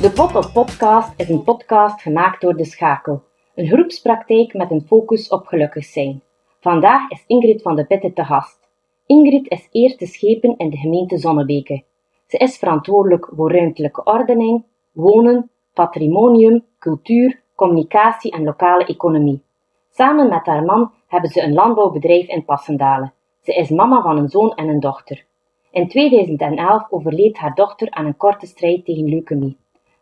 De 0.00 0.12
op 0.34 0.50
Podcast 0.52 1.12
is 1.16 1.28
een 1.28 1.42
podcast 1.42 2.02
gemaakt 2.02 2.40
door 2.40 2.56
De 2.56 2.64
Schakel, 2.64 3.22
een 3.54 3.66
groepspraktijk 3.66 4.54
met 4.54 4.70
een 4.70 4.86
focus 4.86 5.28
op 5.28 5.46
gelukkig 5.46 5.84
zijn. 5.84 6.22
Vandaag 6.60 7.10
is 7.10 7.24
Ingrid 7.26 7.62
van 7.62 7.76
de 7.76 7.84
Pitte 7.84 8.12
te 8.12 8.24
gast. 8.24 8.68
Ingrid 9.06 9.50
is 9.50 9.68
eerste 9.70 10.06
schepen 10.06 10.56
in 10.56 10.70
de 10.70 10.76
gemeente 10.76 11.18
Zonnebeke. 11.18 11.84
Ze 12.26 12.36
is 12.36 12.58
verantwoordelijk 12.58 13.28
voor 13.36 13.52
ruimtelijke 13.52 14.04
ordening, 14.04 14.64
wonen, 14.92 15.50
patrimonium, 15.74 16.64
cultuur, 16.78 17.42
communicatie 17.54 18.32
en 18.32 18.44
lokale 18.44 18.86
economie. 18.86 19.42
Samen 19.90 20.28
met 20.28 20.46
haar 20.46 20.64
man 20.64 20.92
hebben 21.06 21.30
ze 21.30 21.42
een 21.42 21.54
landbouwbedrijf 21.54 22.28
in 22.28 22.44
Passendalen. 22.44 23.12
Ze 23.42 23.54
is 23.54 23.70
mama 23.70 24.02
van 24.02 24.18
een 24.18 24.28
zoon 24.28 24.54
en 24.54 24.68
een 24.68 24.80
dochter. 24.80 25.24
In 25.70 25.88
2011 25.88 26.90
overleed 26.90 27.38
haar 27.38 27.54
dochter 27.54 27.90
aan 27.90 28.06
een 28.06 28.16
korte 28.16 28.46
strijd 28.46 28.84
tegen 28.84 29.08
leukemie. 29.08 29.56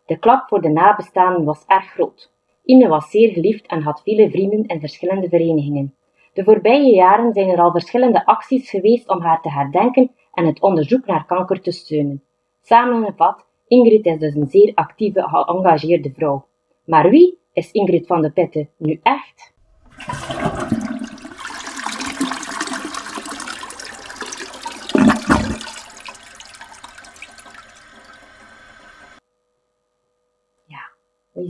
De 0.07 0.17
klap 0.17 0.47
voor 0.47 0.61
de 0.61 0.69
nabestaanden 0.69 1.43
was 1.43 1.63
erg 1.65 1.85
groot. 1.85 2.31
Ine 2.63 2.87
was 2.87 3.09
zeer 3.09 3.31
geliefd 3.31 3.65
en 3.67 3.81
had 3.81 4.01
vele 4.03 4.29
vrienden 4.29 4.65
in 4.65 4.79
verschillende 4.79 5.29
verenigingen. 5.29 5.95
De 6.33 6.43
voorbije 6.43 6.95
jaren 6.95 7.33
zijn 7.33 7.49
er 7.49 7.61
al 7.61 7.71
verschillende 7.71 8.25
acties 8.25 8.69
geweest 8.69 9.09
om 9.09 9.21
haar 9.21 9.41
te 9.41 9.51
herdenken 9.51 10.11
en 10.33 10.45
het 10.45 10.61
onderzoek 10.61 11.05
naar 11.05 11.25
kanker 11.25 11.61
te 11.61 11.71
steunen. 11.71 12.23
Samengevat, 12.61 13.45
Ingrid 13.67 14.05
is 14.05 14.19
dus 14.19 14.35
een 14.35 14.47
zeer 14.47 14.71
actieve, 14.73 15.21
geëngageerde 15.21 16.11
vrouw. 16.13 16.45
Maar 16.85 17.09
wie 17.09 17.39
is 17.53 17.71
Ingrid 17.71 18.07
van 18.07 18.21
de 18.21 18.31
Pitte 18.31 18.67
nu 18.77 18.99
echt? 19.03 19.53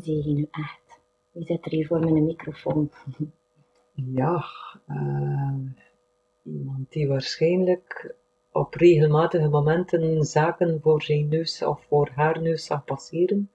Zie 0.07 0.27
je 0.27 0.33
nu 0.33 0.47
echt? 0.51 0.99
Wie 1.31 1.45
zit 1.45 1.65
er 1.65 1.71
hier 1.71 1.87
voor 1.87 1.99
mijn 1.99 2.25
microfoon? 2.25 2.91
Ja, 4.15 4.45
uh, 4.87 5.55
iemand 6.43 6.91
die 6.91 7.07
waarschijnlijk 7.07 8.15
op 8.51 8.73
regelmatige 8.73 9.47
momenten 9.47 10.23
zaken 10.23 10.81
voor 10.81 11.01
zijn 11.01 11.27
neus 11.27 11.63
of 11.63 11.85
voor 11.85 12.09
haar 12.15 12.41
neus 12.41 12.65
zag 12.65 12.83
passeren. 12.83 13.51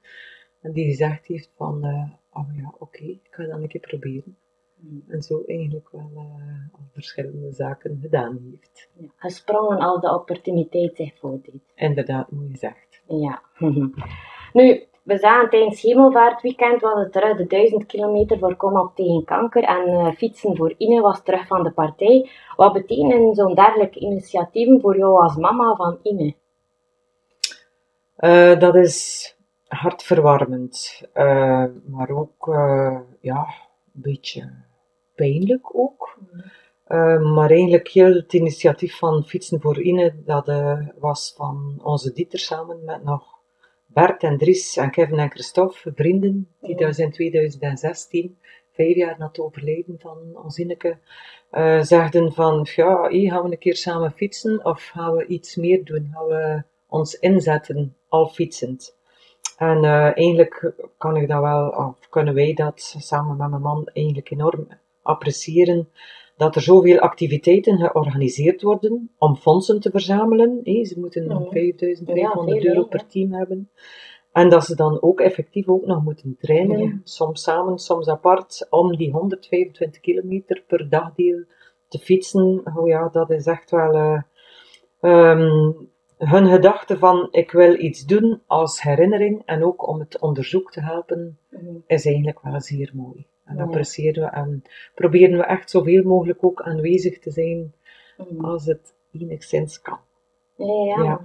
En 0.60 0.72
die 0.72 0.84
gezegd 0.84 1.26
heeft 1.26 1.50
van, 1.56 1.86
uh, 1.86 2.10
oh 2.32 2.56
ja, 2.56 2.74
oké, 2.78 3.04
ik 3.04 3.28
ga 3.30 3.44
dat 3.44 3.60
een 3.60 3.68
keer 3.68 3.80
proberen. 3.80 4.36
Hmm. 4.80 5.04
En 5.08 5.22
zo 5.22 5.42
eigenlijk 5.46 5.88
wel 5.90 6.10
uh, 6.14 6.22
al 6.72 6.88
verschillende 6.92 7.52
zaken 7.52 7.98
gedaan 8.00 8.38
heeft. 8.50 8.88
Ja, 8.96 9.08
gesprongen 9.16 9.78
als 9.78 10.00
de 10.00 10.14
opportuniteit 10.14 10.96
zich 10.96 11.18
voordeed. 11.18 11.62
Inderdaad, 11.74 12.30
mooi 12.30 12.50
gezegd. 12.50 13.02
Ja. 13.06 13.42
nu, 14.52 14.86
we 15.02 15.18
zagen 15.18 15.50
tijdens 15.50 15.82
Hemelvaartweekend 15.82 16.80
was 16.80 16.98
het 16.98 17.12
terug 17.12 17.36
de 17.36 17.46
1000 17.46 17.86
kilometer 17.86 18.38
voor 18.38 18.56
Kom 18.56 18.76
op 18.78 18.94
tegen 18.94 19.24
kanker 19.24 19.62
en 19.62 19.88
uh, 19.88 20.12
fietsen 20.12 20.56
voor 20.56 20.74
Ine 20.76 21.00
was 21.00 21.22
terug 21.22 21.46
van 21.46 21.62
de 21.62 21.70
partij. 21.70 22.30
Wat 22.56 22.72
betekenen 22.72 23.34
zo'n 23.34 23.54
dergelijke 23.54 23.98
initiatieven 23.98 24.80
voor 24.80 24.96
jou 24.96 25.22
als 25.22 25.36
mama 25.36 25.74
van 25.74 25.98
Ine? 26.02 26.34
Uh, 28.18 28.58
dat 28.58 28.74
is 28.74 29.36
hartverwarmend, 29.68 31.02
uh, 31.14 31.64
maar 31.86 32.10
ook 32.10 32.46
ja, 33.20 33.46
een 33.94 34.02
beetje 34.02 34.52
pijnlijk 35.14 35.76
ook. 35.76 36.18
maar 37.34 37.50
eigenlijk 37.50 37.88
heel 37.88 38.14
het 38.14 38.32
initiatief 38.32 38.98
van 38.98 39.24
Fietsen 39.24 39.60
voor 39.60 39.80
Ine, 39.80 40.14
dat 40.24 40.46
was 40.98 41.34
van 41.36 41.80
onze 41.82 42.12
Dieter 42.12 42.38
samen 42.38 42.84
met 42.84 43.04
nog 43.04 43.31
Bart 43.92 44.22
en 44.22 44.38
Dries 44.38 44.76
en 44.76 44.90
Kevin 44.90 45.18
en 45.18 45.30
Christophe, 45.30 45.92
vrienden, 45.94 46.48
die 46.60 46.76
dus 46.76 46.98
in 46.98 47.10
2016, 47.10 48.38
vijf 48.72 48.96
jaar 48.96 49.18
na 49.18 49.26
het 49.26 49.38
overlijden 49.38 49.98
van 49.98 50.18
ons 50.44 50.58
Inneke, 50.58 50.98
uh, 51.52 51.82
zegden 51.82 52.32
van, 52.32 52.66
ja, 52.74 53.08
hier 53.08 53.30
gaan 53.30 53.42
we 53.44 53.50
een 53.50 53.58
keer 53.58 53.76
samen 53.76 54.12
fietsen, 54.12 54.64
of 54.64 54.84
gaan 54.86 55.16
we 55.16 55.26
iets 55.26 55.56
meer 55.56 55.84
doen, 55.84 56.10
gaan 56.12 56.26
we 56.26 56.62
ons 56.88 57.14
inzetten, 57.14 57.96
al 58.08 58.26
fietsend. 58.26 58.96
En 59.56 59.84
uh, 59.84 60.16
eigenlijk 60.16 60.72
kan 60.98 61.16
ik 61.16 61.28
dat 61.28 61.40
wel, 61.40 61.68
of 61.68 62.08
kunnen 62.08 62.34
wij 62.34 62.54
dat 62.54 62.94
samen 62.98 63.36
met 63.36 63.50
mijn 63.50 63.62
man 63.62 63.88
eigenlijk 63.92 64.30
enorm 64.30 64.68
appreciëren, 65.02 65.88
dat 66.42 66.54
er 66.54 66.62
zoveel 66.62 66.98
activiteiten 66.98 67.78
georganiseerd 67.78 68.62
worden 68.62 69.10
om 69.18 69.36
fondsen 69.36 69.80
te 69.80 69.90
verzamelen. 69.90 70.60
ze 70.64 70.94
moeten 70.96 71.26
nog 71.26 71.50
5500 71.50 72.64
euro 72.64 72.84
per 72.84 73.06
team 73.06 73.32
hebben. 73.32 73.70
En 74.32 74.48
dat 74.48 74.64
ze 74.64 74.76
dan 74.76 75.02
ook 75.02 75.20
effectief 75.20 75.68
ook 75.68 75.86
nog 75.86 76.02
moeten 76.02 76.36
trainen, 76.38 77.00
soms 77.04 77.42
samen, 77.42 77.78
soms 77.78 78.08
apart, 78.08 78.66
om 78.70 78.96
die 78.96 79.12
125 79.12 80.00
kilometer 80.00 80.64
per 80.66 80.88
dagdeel 80.88 81.44
te 81.88 81.98
fietsen. 81.98 82.62
Oh 82.74 82.88
ja, 82.88 83.08
dat 83.08 83.30
is 83.30 83.46
echt 83.46 83.70
wel 83.70 83.94
uh, 83.94 84.22
um, 85.00 85.90
hun 86.16 86.46
gedachte 86.46 86.98
van 86.98 87.28
ik 87.30 87.50
wil 87.50 87.80
iets 87.80 88.04
doen 88.04 88.42
als 88.46 88.82
herinnering 88.82 89.42
en 89.44 89.64
ook 89.64 89.88
om 89.88 89.98
het 89.98 90.20
onderzoek 90.20 90.72
te 90.72 90.80
helpen, 90.80 91.38
is 91.86 92.06
eigenlijk 92.06 92.38
wel 92.42 92.60
zeer 92.60 92.90
mooi. 92.94 93.26
En 93.52 93.58
dat 93.58 93.66
appreciëren 93.66 94.22
we 94.22 94.30
en 94.30 94.62
proberen 94.94 95.38
we 95.38 95.44
echt 95.44 95.70
zoveel 95.70 96.02
mogelijk 96.02 96.44
ook 96.44 96.62
aanwezig 96.62 97.18
te 97.18 97.30
zijn 97.30 97.74
mm. 98.16 98.44
als 98.44 98.66
het 98.66 98.94
enigszins 99.12 99.80
kan. 99.80 99.98
Ja, 100.56 100.84
ja. 100.84 101.02
ja. 101.02 101.20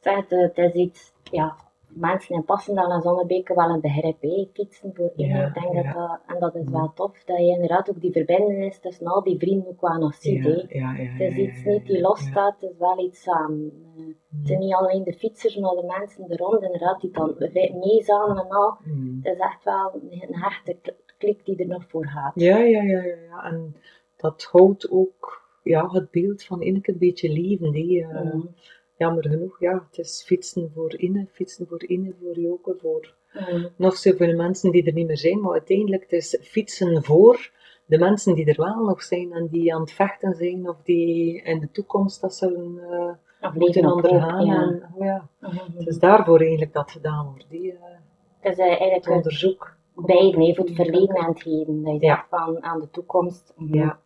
Het, 0.00 0.58
is 0.58 0.72
iets, 0.72 1.12
ja, 1.30 1.56
mensen 1.94 2.34
in 2.34 2.44
Passendal 2.44 2.90
en 2.90 3.00
Zonnebeke 3.00 3.54
wel 3.54 3.68
een 3.68 3.80
begrip, 3.80 4.22
hè, 4.22 4.48
fietsen 4.52 4.94
voor 4.94 5.12
iedereen. 5.16 5.46
ik 5.46 5.54
denk 5.54 5.74
dat 5.74 5.94
dat, 5.94 6.20
en 6.26 6.40
dat 6.40 6.54
is 6.54 6.68
wel 6.70 6.92
tof, 6.94 7.24
dat 7.24 7.38
je 7.38 7.46
inderdaad 7.46 7.90
ook 7.90 8.00
die 8.00 8.12
verbindenis 8.12 8.78
tussen 8.78 9.06
al 9.06 9.22
die 9.22 9.38
vrienden 9.38 9.68
ook 9.68 9.80
wel 9.80 9.98
nog 9.98 10.14
ziet. 10.14 10.44
het 10.44 11.20
is 11.20 11.36
iets 11.36 11.64
niet 11.64 11.86
die 11.86 12.00
losstaat, 12.00 12.60
het 12.60 12.70
is 12.70 12.78
wel 12.78 13.04
iets 13.04 13.22
samen. 13.22 13.72
Uh, 13.96 14.06
het 14.38 14.46
zijn 14.46 14.58
niet 14.58 14.74
alleen 14.74 15.04
de 15.04 15.12
fietsers, 15.12 15.56
maar 15.56 15.74
de 15.74 15.94
mensen 15.98 16.30
er 16.30 16.38
rond, 16.38 16.62
inderdaad, 16.62 17.00
die 17.00 17.10
dan 17.10 17.34
mee 17.80 18.02
samen 18.02 18.36
en 18.36 18.48
al. 18.48 18.76
Mm. 18.84 19.20
Het 19.22 19.34
is 19.34 19.40
echt 19.40 19.64
wel 19.64 20.00
een 20.10 20.34
hechte 20.34 20.76
klik 21.18 21.44
die 21.44 21.56
er 21.56 21.66
nog 21.66 21.84
voor 21.88 22.06
gaat. 22.06 22.32
Ja, 22.34 22.58
ja, 22.58 22.82
ja, 22.82 23.02
ja. 23.02 23.44
En 23.44 23.76
dat 24.16 24.48
houdt 24.52 24.90
ook 24.90 25.42
ja, 25.62 25.88
het 25.88 26.10
beeld 26.10 26.44
van 26.44 26.62
Ineke 26.62 26.92
een 26.92 26.98
beetje 26.98 27.32
leven. 27.32 27.70
Die, 27.70 28.00
uh, 28.00 28.32
mm. 28.32 28.54
Jammer 28.96 29.28
genoeg, 29.28 29.60
ja, 29.60 29.86
het 29.88 29.98
is 29.98 30.22
fietsen 30.26 30.70
voor 30.74 30.98
Inne, 30.98 31.26
fietsen 31.32 31.66
voor 31.66 31.84
Inne, 31.84 32.14
voor 32.22 32.38
Joke, 32.38 32.76
voor 32.80 33.14
mm. 33.32 33.68
nog 33.76 33.96
zoveel 33.96 34.36
mensen 34.36 34.70
die 34.70 34.86
er 34.86 34.92
niet 34.92 35.06
meer 35.06 35.18
zijn. 35.18 35.40
Maar 35.40 35.52
uiteindelijk 35.52 36.02
het 36.02 36.12
is 36.12 36.38
fietsen 36.42 37.04
voor 37.04 37.50
de 37.86 37.98
mensen 37.98 38.34
die 38.34 38.46
er 38.46 38.62
wel 38.62 38.84
nog 38.84 39.02
zijn 39.02 39.32
en 39.32 39.48
die 39.50 39.74
aan 39.74 39.80
het 39.80 39.92
vechten 39.92 40.34
zijn 40.34 40.68
of 40.68 40.76
die 40.82 41.42
in 41.42 41.60
de 41.60 41.70
toekomst 41.70 42.20
dat 42.20 42.34
zullen 42.34 42.80
uh, 43.40 43.54
moeten 43.54 43.92
ondergaan. 43.92 44.46
Ja. 44.46 44.62
En, 44.62 44.88
oh 44.94 45.04
ja. 45.04 45.28
Mm-hmm. 45.40 45.76
Het 45.76 45.86
is 45.86 45.98
daarvoor 45.98 46.40
eigenlijk 46.40 46.72
dat 46.72 46.90
gedaan 46.90 47.26
wordt, 47.26 47.46
die 47.48 47.72
uh, 47.72 47.78
het 48.38 48.52
is, 48.52 48.58
uh, 48.58 48.66
eigenlijk 48.66 49.08
onderzoek 49.08 49.76
beiden, 49.94 50.40
even 50.40 50.54
voor 50.54 50.64
het 50.64 50.74
verleden 50.74 51.16
en 51.16 51.26
het 51.26 51.42
heden. 51.42 51.82
Dat 51.82 51.92
je 51.92 52.06
zegt 52.06 52.28
van 52.28 52.62
aan 52.62 52.80
de 52.80 52.90
toekomst. 52.90 53.52
Mhm. 53.56 53.74
Ja. 53.74 53.98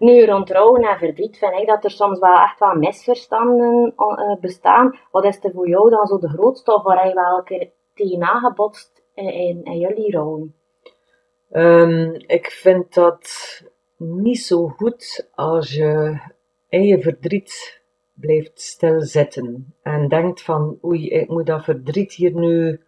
Nu, 0.00 0.24
rond 0.24 0.50
rouwen 0.50 0.82
en 0.82 0.98
verdriet 0.98 1.38
vind 1.38 1.52
ik 1.52 1.66
dat 1.66 1.84
er 1.84 1.90
soms 1.90 2.18
wel 2.18 2.34
echt 2.34 2.58
wel 2.58 2.74
misverstanden 2.74 3.94
uh, 3.96 4.40
bestaan. 4.40 4.98
Wat 5.10 5.24
is 5.24 5.44
er 5.44 5.50
voor 5.52 5.68
jou 5.68 5.90
dan 5.90 6.06
zo 6.06 6.18
de 6.18 6.28
grootste 6.28 6.74
of 6.74 6.82
waar 6.82 7.08
je 7.08 7.14
wel 7.14 7.38
een 7.38 7.44
keer 7.44 7.70
tegenaan 7.94 8.40
gebotst 8.40 9.02
in, 9.14 9.64
in, 9.64 9.78
jullie 9.78 10.12
rouwen? 10.12 10.54
Um, 11.52 12.14
ik 12.26 12.50
vind 12.50 12.94
dat 12.94 13.28
niet 13.96 14.40
zo 14.40 14.68
goed 14.68 15.30
als 15.34 15.74
je 15.74 16.20
in 16.68 16.82
je 16.82 17.00
verdriet 17.00 17.82
blijft 18.14 18.60
stilzitten 18.60 19.74
en 19.82 20.08
denkt 20.08 20.42
van 20.42 20.78
oei, 20.84 21.08
ik 21.08 21.28
moet 21.28 21.46
dat 21.46 21.64
verdriet 21.64 22.12
hier 22.12 22.34
nu 22.34 22.80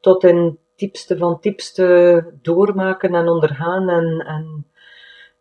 tot 0.00 0.24
in 0.24 0.58
diepste 0.76 1.18
van 1.18 1.38
diepste 1.40 2.24
doormaken 2.42 3.14
en 3.14 3.28
ondergaan. 3.28 3.88
En, 3.88 4.26
en 4.26 4.66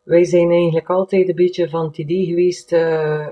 wij 0.05 0.23
zijn 0.23 0.51
eigenlijk 0.51 0.89
altijd 0.89 1.29
een 1.29 1.35
beetje 1.35 1.69
van 1.69 1.85
het 1.85 1.97
idee 1.97 2.25
geweest, 2.25 2.71
uh, 2.71 3.27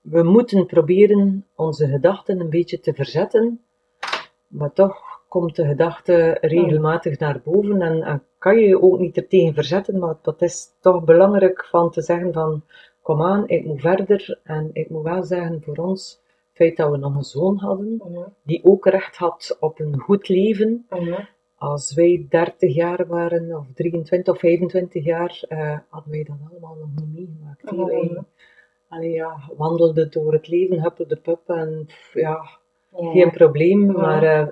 we 0.00 0.22
moeten 0.22 0.66
proberen 0.66 1.46
onze 1.54 1.88
gedachten 1.88 2.40
een 2.40 2.50
beetje 2.50 2.80
te 2.80 2.94
verzetten, 2.94 3.60
maar 4.46 4.72
toch 4.72 5.00
komt 5.28 5.56
de 5.56 5.66
gedachte 5.66 6.38
regelmatig 6.40 7.18
naar 7.18 7.40
boven 7.44 7.82
en, 7.82 8.02
en 8.02 8.22
kan 8.38 8.58
je 8.58 8.66
je 8.66 8.82
ook 8.82 8.98
niet 8.98 9.16
er 9.16 9.28
tegen 9.28 9.54
verzetten, 9.54 9.98
maar 9.98 10.14
dat 10.22 10.42
is 10.42 10.66
toch 10.80 11.04
belangrijk 11.04 11.64
van 11.64 11.90
te 11.90 12.02
zeggen 12.02 12.32
van, 12.32 12.62
kom 13.02 13.22
aan, 13.22 13.48
ik 13.48 13.64
moet 13.64 13.80
verder 13.80 14.40
en 14.42 14.70
ik 14.72 14.90
moet 14.90 15.02
wel 15.02 15.22
zeggen 15.22 15.62
voor 15.62 15.76
ons, 15.76 16.20
feit 16.52 16.76
dat 16.76 16.90
we 16.90 16.96
nog 16.96 17.14
een 17.14 17.22
zoon 17.22 17.56
hadden, 17.56 17.94
mhm. 17.96 18.20
die 18.42 18.64
ook 18.64 18.86
recht 18.86 19.16
had 19.16 19.56
op 19.60 19.80
een 19.80 19.98
goed 19.98 20.28
leven. 20.28 20.86
Mhm. 20.90 21.20
Als 21.66 21.94
wij 21.94 22.26
30 22.28 22.74
jaar 22.74 23.06
waren, 23.06 23.56
of 23.56 23.66
23 23.74 24.34
of 24.34 24.40
25 24.40 25.04
jaar, 25.04 25.44
uh, 25.48 25.78
hadden 25.88 26.12
wij 26.12 26.24
dat 26.24 26.36
allemaal 26.50 26.76
nog 26.76 26.88
niet 26.96 27.14
meegemaakt. 27.14 27.70
Mm 27.70 27.84
Wij 27.84 28.22
allee, 28.88 29.10
ja, 29.10 29.50
wandelden 29.56 30.10
door 30.10 30.32
het 30.32 30.48
leven, 30.48 30.82
huppelde 30.82 31.14
de 31.14 31.20
pup 31.20 31.48
en 31.48 31.86
ja, 32.12 32.48
geen 32.92 33.30
probleem. 33.30 33.92
Maar 33.92 34.22
uh, 34.22 34.40
eh, 34.40 34.48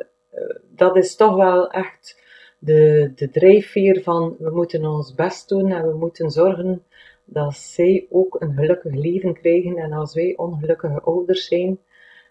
dat 0.77 0.97
is 0.97 1.17
toch 1.17 1.37
wel 1.37 1.71
echt 1.71 2.23
de, 2.59 3.13
de 3.15 3.31
drijfveer 3.31 4.03
van 4.03 4.37
we 4.39 4.51
moeten 4.51 4.85
ons 4.85 5.15
best 5.15 5.49
doen 5.49 5.71
en 5.71 5.89
we 5.89 5.97
moeten 5.97 6.31
zorgen 6.31 6.85
dat 7.25 7.55
zij 7.55 8.07
ook 8.11 8.41
een 8.41 8.55
gelukkig 8.55 8.95
leven 8.95 9.35
krijgen. 9.35 9.77
En 9.77 9.93
als 9.93 10.15
wij 10.15 10.37
ongelukkige 10.37 11.01
ouders 11.01 11.47
zijn 11.47 11.79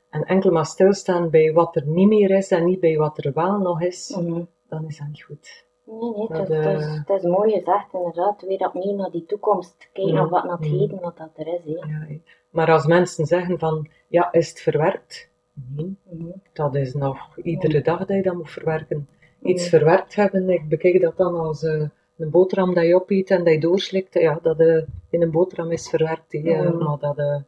en 0.09 0.23
enkel 0.23 0.51
maar 0.51 0.65
stilstaan 0.65 1.29
bij 1.29 1.53
wat 1.53 1.75
er 1.75 1.87
niet 1.87 2.07
meer 2.07 2.29
is 2.31 2.51
en 2.51 2.65
niet 2.65 2.79
bij 2.79 2.97
wat 2.97 3.25
er 3.25 3.31
wel 3.33 3.57
nog 3.57 3.81
is, 3.81 4.15
Mhm. 4.19 4.41
Dan 4.73 4.87
is 4.87 4.97
dat 4.97 5.07
niet 5.07 5.23
goed. 5.23 5.65
Nee, 5.85 6.11
nee, 6.11 6.21
het, 6.27 7.07
Dat, 7.07 7.17
is, 7.17 7.23
eh, 7.23 7.31
mooi 7.31 7.51
gezegd, 7.51 7.93
inderdaad. 7.93 8.41
Weer 8.41 8.67
opnieuw 8.67 8.95
naar 8.95 9.11
die 9.11 9.25
toekomst. 9.25 9.89
Kijken 9.93 10.13
Ja. 10.13 10.19
naar 10.19 10.29
wat 10.29 10.43
naar 10.43 10.57
het 10.57 10.65
heden, 10.67 10.99
wat 10.99 11.17
dat 11.17 11.29
er 11.35 11.47
is. 11.47 11.61
Hè. 11.65 11.71
Ja, 11.71 12.07
maar 12.49 12.71
als 12.71 12.85
mensen 12.85 13.25
zeggen 13.25 13.59
van, 13.59 13.87
ja, 14.07 14.31
is 14.31 14.49
het 14.49 14.61
verwerkt? 14.61 15.29
Nee, 15.75 15.97
Mhm. 16.09 16.27
dat 16.53 16.75
is 16.75 16.93
nog 16.93 17.37
iedere 17.37 17.81
dag 17.81 17.99
dat 17.99 18.15
je 18.17 18.21
dat 18.21 18.33
moet 18.35 18.49
verwerken. 18.51 19.07
Iets 19.41 19.69
verwerkt 19.69 20.15
hebben, 20.15 20.49
ik 20.49 20.67
bekijk 20.69 21.01
dat 21.01 21.17
dan 21.17 21.35
als 21.35 21.63
eh, 21.63 21.89
een 22.17 22.29
boterham 22.29 22.73
dat 22.73 22.83
je 22.85 22.95
opeet 22.95 23.29
en 23.31 23.43
dat 23.43 23.53
je 23.53 23.59
doorslikt. 23.59 24.13
Ja, 24.13 24.39
dat 24.41 24.59
eh, 24.59 24.83
in 25.09 25.21
een 25.21 25.31
boterham 25.31 25.71
is 25.71 25.89
verwerkt. 25.89 26.31
Ja. 26.31 26.71
Maar, 26.71 26.97
dat, 26.99 27.17
eh, 27.17 27.41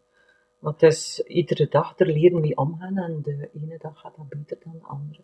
maar 0.60 0.74
het 0.74 0.82
is 0.84 1.20
iedere 1.28 1.68
dag 1.68 2.00
er 2.00 2.08
leren 2.08 2.42
mee 2.42 2.58
omgaan 2.58 2.98
en 2.98 3.20
de 3.22 3.50
ene 3.54 3.78
dag 3.78 4.00
gaat 4.00 4.16
dat 4.18 4.30
beter 4.30 4.58
dan 4.64 4.74
de 4.80 4.86
andere. 4.88 5.24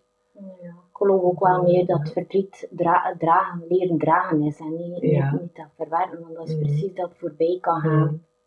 Ja. 0.62 0.68
Ik 0.70 0.98
geloof 1.08 1.22
ook 1.22 1.40
wel 1.40 1.64
meer 1.64 1.86
dat 1.86 2.12
verdriet 2.12 2.68
dra- 2.72 3.16
dragen, 3.18 3.64
leren 3.70 3.98
dragen 3.98 4.42
is. 4.42 4.60
En 4.60 4.76
niet, 4.76 5.02
Ja. 5.02 5.32
niet, 5.32 5.42
niet 5.42 5.56
dat 5.56 5.68
verwerken, 5.76 6.22
want 6.22 6.36
dat 6.36 6.48
is 6.48 6.56
Mhm. 6.56 6.64
precies 6.64 6.94
dat 6.94 7.10
het 7.10 7.18
voorbij 7.18 7.58
kan 7.62 7.80
gaan. 7.80 8.00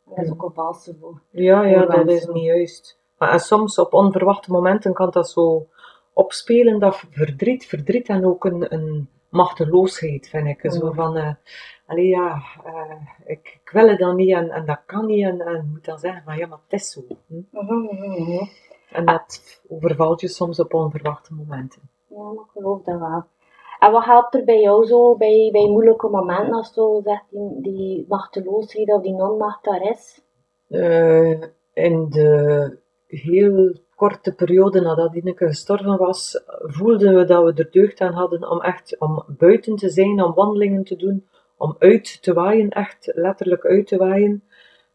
Mhm. 0.05 0.15
Dat 0.15 0.25
is 0.25 0.31
ook 0.31 0.43
een 0.43 0.53
valse 0.55 0.97
voor. 1.01 1.21
Ja, 1.31 1.65
ja, 1.65 1.79
Voor 1.87 1.95
dat 1.97 2.09
is 2.09 2.27
niet 2.27 2.45
juist. 2.45 2.99
Maar 3.19 3.33
en 3.33 3.41
soms 3.41 3.79
op 3.79 3.93
onverwachte 3.95 4.51
momenten 4.51 4.93
kan 4.93 5.11
dat 5.11 5.29
zo 5.31 5.67
opspelen, 6.13 6.79
dat 6.81 6.97
verdriet, 7.11 7.67
verdriet 7.67 8.09
en 8.09 8.27
ook 8.27 8.45
een, 8.45 8.75
een 8.75 9.09
machteloosheid, 9.29 10.29
vind 10.29 10.47
ik. 10.47 10.73
Zo 10.73 10.87
Mm. 10.87 10.95
van, 10.95 11.37
allee 11.87 12.07
ja, 12.09 12.43
eh, 12.65 12.97
ik, 13.27 13.59
ik 13.65 13.71
wil 13.73 13.89
het 13.89 13.99
dan 13.99 14.17
niet 14.17 14.33
en, 14.35 14.51
en 14.51 14.65
dat 14.67 14.83
kan 14.87 15.07
niet 15.07 15.25
en, 15.25 15.69
moet 15.73 15.85
dan 15.85 15.99
zeggen, 15.99 16.23
maar 16.27 16.39
ja, 16.39 16.47
maar 16.47 16.59
het 16.69 16.81
is 16.81 16.91
zo. 16.91 17.01
Hm? 17.27 17.41
En 18.95 19.05
dat 19.05 19.61
overvalt 19.69 20.21
je 20.21 20.29
soms 20.29 20.61
op 20.61 20.75
onverwachte 20.75 21.35
momenten. 21.35 21.83
Ja, 22.09 22.23
maar 22.23 22.45
ik 22.45 22.51
geloof 22.53 22.83
dat 22.83 22.99
wel. 22.99 23.25
En 23.79 23.93
wat 23.93 24.05
helpt 24.05 24.35
er 24.35 24.45
bij 24.45 24.61
jou 24.61 24.87
zo, 24.87 25.17
bij, 25.17 25.49
bij 25.53 25.69
moeilijke 25.69 26.09
momenten, 26.09 26.53
als 26.53 26.73
zo 26.73 27.01
zegt, 27.05 27.25
die, 27.31 27.61
die 27.63 28.05
machteloosheid 28.09 28.93
of 28.93 29.03
die 29.03 29.13
non-macht 29.15 29.65
daar 29.65 29.91
is? 29.91 30.23
Eh, 30.69 31.31
in 31.73 32.09
de 32.09 32.79
heel 33.07 33.77
korte 33.95 34.35
periode 34.35 34.81
nadat 34.81 35.15
Ineke 35.15 35.47
gestorven 35.47 35.99
was, 35.99 36.43
voelden 36.61 37.15
we 37.15 37.25
dat 37.25 37.45
we 37.45 37.63
er 37.63 37.71
deugd 37.71 38.01
aan 38.01 38.13
hadden 38.13 38.51
om 38.51 38.61
echt 38.61 38.97
om 38.99 39.25
buiten 39.29 39.77
te 39.77 39.89
zijn, 39.89 40.23
om 40.23 40.35
wandelingen 40.35 40.85
te 40.85 40.97
doen, 40.97 41.27
om 41.57 41.77
uit 41.79 42.23
te 42.23 42.33
waaien, 42.33 42.71
echt 42.71 43.11
letterlijk 43.15 43.65
uit 43.65 43.87
te 43.87 43.97
waaien. 43.97 44.43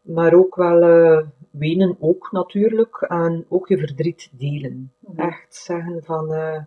Maar 0.00 0.34
ook 0.34 0.54
wel 0.54 0.82
eh, 0.82 1.26
wenen 1.50 1.96
ook 2.00 2.28
natuurlijk 2.32 2.96
en 3.08 3.44
ook 3.48 3.68
je 3.68 3.78
verdriet 3.78 4.28
delen. 4.32 4.92
Mhm. 4.98 5.20
Echt 5.20 5.54
zeggen 5.54 6.04
van 6.04 6.32
eh, 6.34 6.62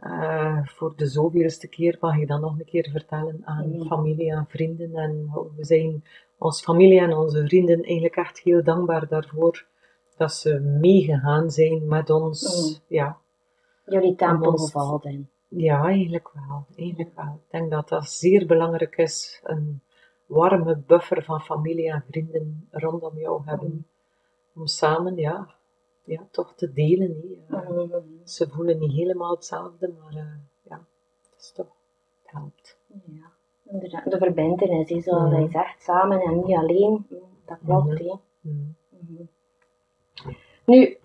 eh, 0.00 0.58
voor 0.66 0.92
de 0.96 1.06
zoveelste 1.06 1.68
keer 1.68 1.96
mag 2.00 2.16
ik 2.18 2.28
dat 2.28 2.40
nog 2.40 2.58
een 2.58 2.64
keer 2.64 2.88
vertellen 2.92 3.40
aan 3.44 3.68
Mhm. 3.68 3.86
familie 3.86 4.30
en 4.32 4.46
vrienden. 4.48 4.94
En 4.94 5.30
we 5.56 5.64
zijn 5.64 6.04
ons 6.38 6.62
familie 6.62 7.00
en 7.00 7.12
onze 7.16 7.46
vrienden 7.46 7.82
eigenlijk 7.82 8.16
echt 8.16 8.38
heel 8.38 8.62
dankbaar 8.62 9.08
daarvoor 9.08 9.66
dat 10.16 10.32
ze 10.32 10.60
meegegaan 10.60 11.50
zijn 11.50 11.86
met 11.88 12.10
ons. 12.10 12.42
Mhm. 12.86 12.94
Ja, 12.94 13.18
Jullie 13.86 14.14
tempel 14.14 14.50
ons- 14.50 14.64
gevallen. 14.64 15.30
ja, 15.48 15.84
eigenlijk 15.84 16.30
wel. 16.34 16.66
Eigenlijk 16.76 17.10
wel. 17.14 17.40
Ik 17.44 17.50
denk 17.50 17.70
dat 17.70 17.88
dat 17.88 18.08
zeer 18.10 18.46
belangrijk 18.46 18.96
is. 18.96 19.40
Een 19.44 19.80
warme 20.26 20.76
buffer 20.86 21.24
van 21.24 21.40
familie 21.40 21.90
en 21.92 22.04
vrienden 22.10 22.68
rondom 22.70 23.18
jou 23.18 23.42
hebben. 23.44 23.86
Om 24.54 24.66
samen, 24.66 25.16
ja, 25.16 25.54
ja, 26.04 26.26
toch 26.30 26.54
te 26.54 26.72
delen. 26.72 27.36
hè. 27.48 27.56
Ja. 27.56 28.02
Ze 28.24 28.48
voelen 28.48 28.78
niet 28.78 28.92
helemaal 28.92 29.30
hetzelfde, 29.34 29.92
maar 30.00 30.12
eh, 30.22 30.36
ja, 30.62 30.84
het 31.32 31.40
is 31.40 31.52
toch, 31.52 31.66
het 32.22 32.32
helpt. 32.32 32.78
Ja, 33.04 33.30
inderdaad. 33.64 34.10
De 34.10 34.18
verbindenis, 34.18 35.04
zoals 35.04 35.30
Mhm. 35.30 35.34
hij 35.34 35.48
zegt, 35.48 35.82
samen 35.82 36.20
en 36.20 36.36
niet 36.36 36.56
alleen. 36.56 37.06
Dat 37.44 37.58
klopt, 37.64 37.98
hè. 37.98 38.12
Mm. 38.40 38.76
Nu, 40.66 40.96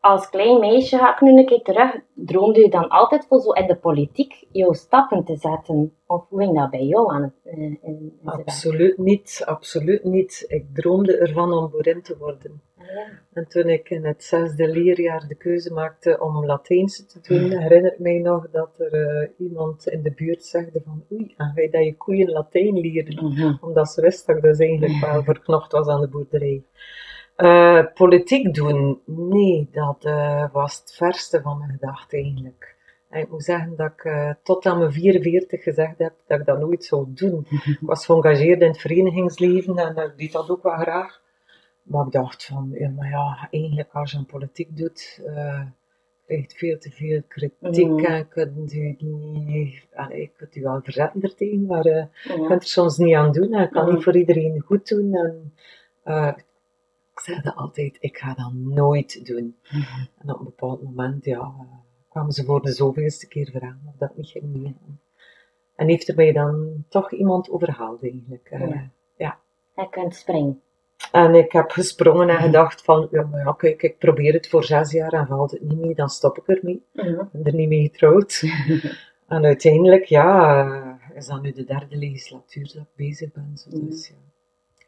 als 0.00 0.30
klein 0.30 0.60
meisje 0.60 0.98
ga 0.98 1.14
ik 1.14 1.20
nu 1.20 1.38
een 1.38 1.46
keer 1.46 1.62
terug. 1.62 1.94
Droomde 2.14 2.60
je 2.60 2.68
dan 2.68 2.88
altijd 2.88 3.26
voor 3.26 3.40
zo 3.40 3.50
in 3.50 3.66
de 3.66 3.76
politiek 3.76 4.46
jouw 4.52 4.72
stappen 4.72 5.24
te 5.24 5.36
zetten? 5.36 5.92
Of 6.06 6.28
hoe 6.28 6.40
ging 6.40 6.58
dat 6.58 6.70
bij 6.70 6.84
jou 6.84 7.12
aan 7.12 7.32
eh, 7.44 7.58
in, 7.58 7.78
in? 7.82 8.18
Absoluut 8.24 8.98
niet, 8.98 9.42
absoluut 9.44 10.04
niet. 10.04 10.44
Ik 10.48 10.66
droomde 10.72 11.16
ervan 11.16 11.52
om 11.52 11.70
boerin 11.70 12.02
te 12.02 12.16
worden. 12.18 12.62
Ah, 12.78 12.84
ja. 12.84 13.06
En 13.32 13.48
toen 13.48 13.68
ik 13.68 13.90
in 13.90 14.04
het 14.04 14.24
zesde 14.24 14.68
leerjaar 14.68 15.24
de 15.28 15.34
keuze 15.34 15.72
maakte 15.72 16.20
om 16.20 16.46
Latijnse 16.46 17.06
te 17.06 17.20
doen, 17.20 17.50
herinner 17.50 17.92
ik 17.92 17.98
mij 17.98 18.18
nog 18.18 18.50
dat 18.50 18.78
er 18.78 18.92
eh, 18.92 19.28
iemand 19.38 19.86
in 19.86 20.02
de 20.02 20.12
buurt 20.12 20.44
zegde 20.44 20.80
van 20.84 21.04
oei, 21.12 21.34
en 21.36 21.52
ga 21.54 21.60
je 21.60 21.70
dat 21.70 21.84
je 21.84 21.96
koeien 21.96 22.30
Latijn 22.30 22.80
leren? 22.80 23.24
Mhm. 23.24 23.54
Omdat 23.60 23.88
ze 23.88 24.00
wist 24.00 24.26
dat 24.26 24.36
ik 24.36 24.42
dus 24.42 24.58
eigenlijk 24.58 25.00
wel 25.00 25.22
verknocht 25.22 25.72
was 25.72 25.86
aan 25.86 26.00
de 26.00 26.08
boerderij. 26.08 26.62
Eh, 27.36 27.84
politiek 27.94 28.54
doen, 28.54 29.00
nee, 29.06 29.68
dat 29.72 30.04
eh, 30.04 30.52
was 30.52 30.78
het 30.80 30.94
verste 30.94 31.40
van 31.42 31.58
mijn 31.58 31.70
gedachten 31.70 32.18
eigenlijk. 32.18 32.76
En 33.10 33.20
ik 33.20 33.30
moet 33.30 33.44
zeggen 33.44 33.76
dat 33.76 33.90
ik 33.92 34.04
eh, 34.04 34.30
tot 34.42 34.66
aan 34.66 34.78
mijn 34.78 34.92
44 34.92 35.62
gezegd 35.62 35.98
heb 35.98 36.12
dat 36.26 36.38
ik 36.40 36.46
dat 36.46 36.58
nooit 36.60 36.84
zou 36.84 37.06
doen. 37.08 37.46
Ik 37.50 37.78
was 37.80 38.06
geëngageerd 38.06 38.60
in 38.60 38.66
het 38.68 38.78
verenigingsleven 38.80 39.76
en 39.76 39.96
ik 39.96 40.12
deed 40.18 40.32
dat 40.32 40.50
ook 40.50 40.62
wel 40.62 40.76
graag. 40.78 41.22
Maar 41.82 42.06
ik 42.06 42.12
dacht 42.12 42.44
van, 42.44 42.70
ja, 42.72 42.88
maar 42.88 43.08
ja, 43.08 43.48
eigenlijk 43.50 43.88
als 43.92 44.10
je 44.10 44.18
een 44.18 44.26
politiek 44.26 44.76
doet, 44.76 45.20
eh 45.26 45.60
krijg 46.26 46.50
je 46.52 46.56
veel 46.58 46.78
te 46.78 46.90
veel 46.90 47.22
kritiek 47.28 47.88
Mhm. 47.90 48.04
en 48.04 48.28
kunt 48.28 48.72
u 48.72 48.96
niet, 48.98 49.86
je 50.10 50.30
kunt 50.36 50.56
u 50.56 50.62
wel 50.62 50.80
verzetten 50.82 51.22
ertegen, 51.22 51.66
maar 51.66 51.84
eh, 51.84 52.04
je 52.22 52.40
Ja. 52.40 52.46
kunt 52.46 52.62
er 52.62 52.68
soms 52.68 52.96
niet 52.98 53.14
aan 53.14 53.32
doen 53.32 53.52
en 53.52 53.70
kan 53.70 53.84
Mhm. 53.84 53.94
niet 53.94 54.02
voor 54.04 54.16
iedereen 54.16 54.60
goed 54.60 54.88
doen. 54.88 55.14
En, 55.14 55.52
eh, 56.02 56.32
ik 57.14 57.20
zei 57.20 57.40
altijd, 57.54 57.96
ik 58.00 58.18
ga 58.18 58.34
dat 58.34 58.52
nooit 58.52 59.26
doen. 59.26 59.56
En 60.18 60.32
op 60.32 60.38
een 60.38 60.44
bepaald 60.44 60.82
moment, 60.82 61.24
ja, 61.24 61.38
eh, 61.38 61.60
kwamen 62.08 62.32
ze 62.32 62.44
voor 62.44 62.62
de 62.62 62.72
zoveelste 62.72 63.28
keer 63.28 63.50
vragen 63.50 63.80
of 63.86 63.94
dat 63.98 64.16
niet 64.16 64.28
ging 64.28 64.44
meegaan. 64.44 65.00
En 65.76 65.88
heeft 65.88 66.08
er 66.08 66.14
mij 66.14 66.32
dan 66.32 66.84
toch 66.88 67.12
iemand 67.12 67.50
overhaald 67.50 68.02
eigenlijk. 68.02 68.48
eh. 68.50 68.60
Ja. 68.68 68.90
ja. 69.16 69.38
Hij 69.74 69.88
kunt 69.90 70.14
springen. 70.14 70.60
En 71.12 71.34
ik 71.34 71.52
heb 71.52 71.70
gesprongen 71.70 72.28
en 72.28 72.36
gedacht 72.40 72.82
van, 72.82 73.08
ja, 73.10 73.22
maar 73.22 73.40
ja, 73.44 73.52
kijk, 73.52 73.82
ik 73.82 73.98
probeer 73.98 74.32
het 74.32 74.48
voor 74.48 74.64
zes 74.64 74.90
jaar 74.92 75.12
en 75.12 75.26
valt 75.26 75.50
het 75.50 75.62
niet 75.62 75.78
mee, 75.78 75.94
dan 75.94 76.08
stop 76.08 76.38
ik 76.38 76.46
ermee. 76.48 76.82
Mhm. 76.92 77.08
Ik 77.08 77.30
ben 77.32 77.44
er 77.44 77.54
niet 77.54 77.68
mee 77.68 77.82
getrouwd. 77.82 78.42
en 79.26 79.44
uiteindelijk, 79.44 80.04
ja, 80.04 80.60
eh, 81.10 81.16
is 81.16 81.26
dat 81.26 81.42
nu 81.42 81.52
de 81.52 81.64
derde 81.64 81.96
legislatuur 81.96 82.64
dat 82.74 82.82
ik 82.82 82.94
bezig 82.96 83.32
ben. 83.32 83.50
Zo, 83.58 83.70
Mhm. 83.76 83.86
dus 83.86 84.08
ja, 84.08 84.14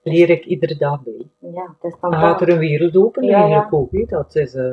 leer 0.06 0.30
ik 0.30 0.44
iedere 0.44 0.76
dag 0.76 1.02
bij. 1.02 1.28
Ja, 1.38 1.74
het 1.80 1.92
is 1.92 2.00
dan 2.00 2.10
Dan 2.10 2.20
gaat 2.20 2.40
er 2.40 2.48
een 2.48 2.58
wereld 2.58 2.96
open 2.96 3.24
Ja, 3.24 3.40
eigenlijk 3.40 3.70
ja. 3.70 3.76
ook. 3.76 4.08
Dat 4.08 4.34
is 4.34 4.54
eh, 4.54 4.72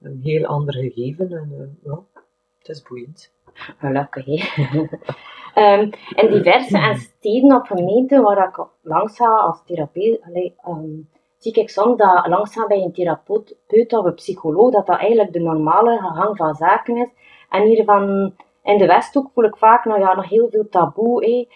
een 0.00 0.20
heel 0.22 0.44
ander 0.44 0.74
gegeven 0.74 1.30
en 1.30 1.52
eh, 1.58 1.90
ja, 1.90 1.98
het 2.58 2.68
is 2.68 2.82
boeiend. 2.82 3.34
Gelukkig, 3.78 4.26
in 6.16 6.30
diverse 6.36 6.78
en 6.78 6.96
steden 6.96 7.56
of 7.56 7.66
gemeenten 7.66 8.22
waar 8.22 8.48
ik 8.48 8.66
langs 8.82 9.16
ga 9.16 9.26
als 9.26 9.62
therapeut, 9.66 10.20
ehm, 10.64 10.84
zie 11.38 11.52
ik 11.52 11.70
soms 11.70 11.96
dat 11.96 12.26
langs 12.26 12.52
gaan 12.52 12.68
bij 12.68 12.82
een 12.82 12.92
therapeut 12.92 13.92
of 13.92 14.04
een 14.04 14.14
psycholoog, 14.14 14.72
dat 14.72 14.86
dat 14.86 14.98
eigenlijk 14.98 15.32
de 15.32 15.40
normale 15.40 15.98
gang 15.98 16.36
van 16.36 16.54
zaken 16.54 16.96
is. 16.96 17.08
En 17.50 17.62
hier 17.62 17.84
van, 17.84 18.34
in 18.62 18.78
de 18.78 18.86
Westhoek 18.86 19.30
voel 19.34 19.44
ik 19.44 19.56
vaak, 19.56 19.84
nou 19.84 20.00
ja, 20.00 20.14
nog 20.14 20.28
heel 20.28 20.48
veel 20.50 20.68
taboe. 20.68 21.46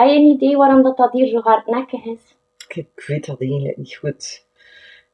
Heb 0.00 0.10
je 0.10 0.16
een 0.16 0.30
idee 0.36 0.56
waarom 0.56 0.82
dat, 0.82 0.96
dat 0.96 1.12
hier 1.12 1.26
zo 1.28 1.40
hardnekkig 1.40 2.04
is? 2.04 2.36
Ik, 2.68 2.76
ik 2.76 3.04
weet 3.06 3.26
dat 3.26 3.40
eigenlijk 3.40 3.76
niet 3.76 3.96
goed. 3.96 4.44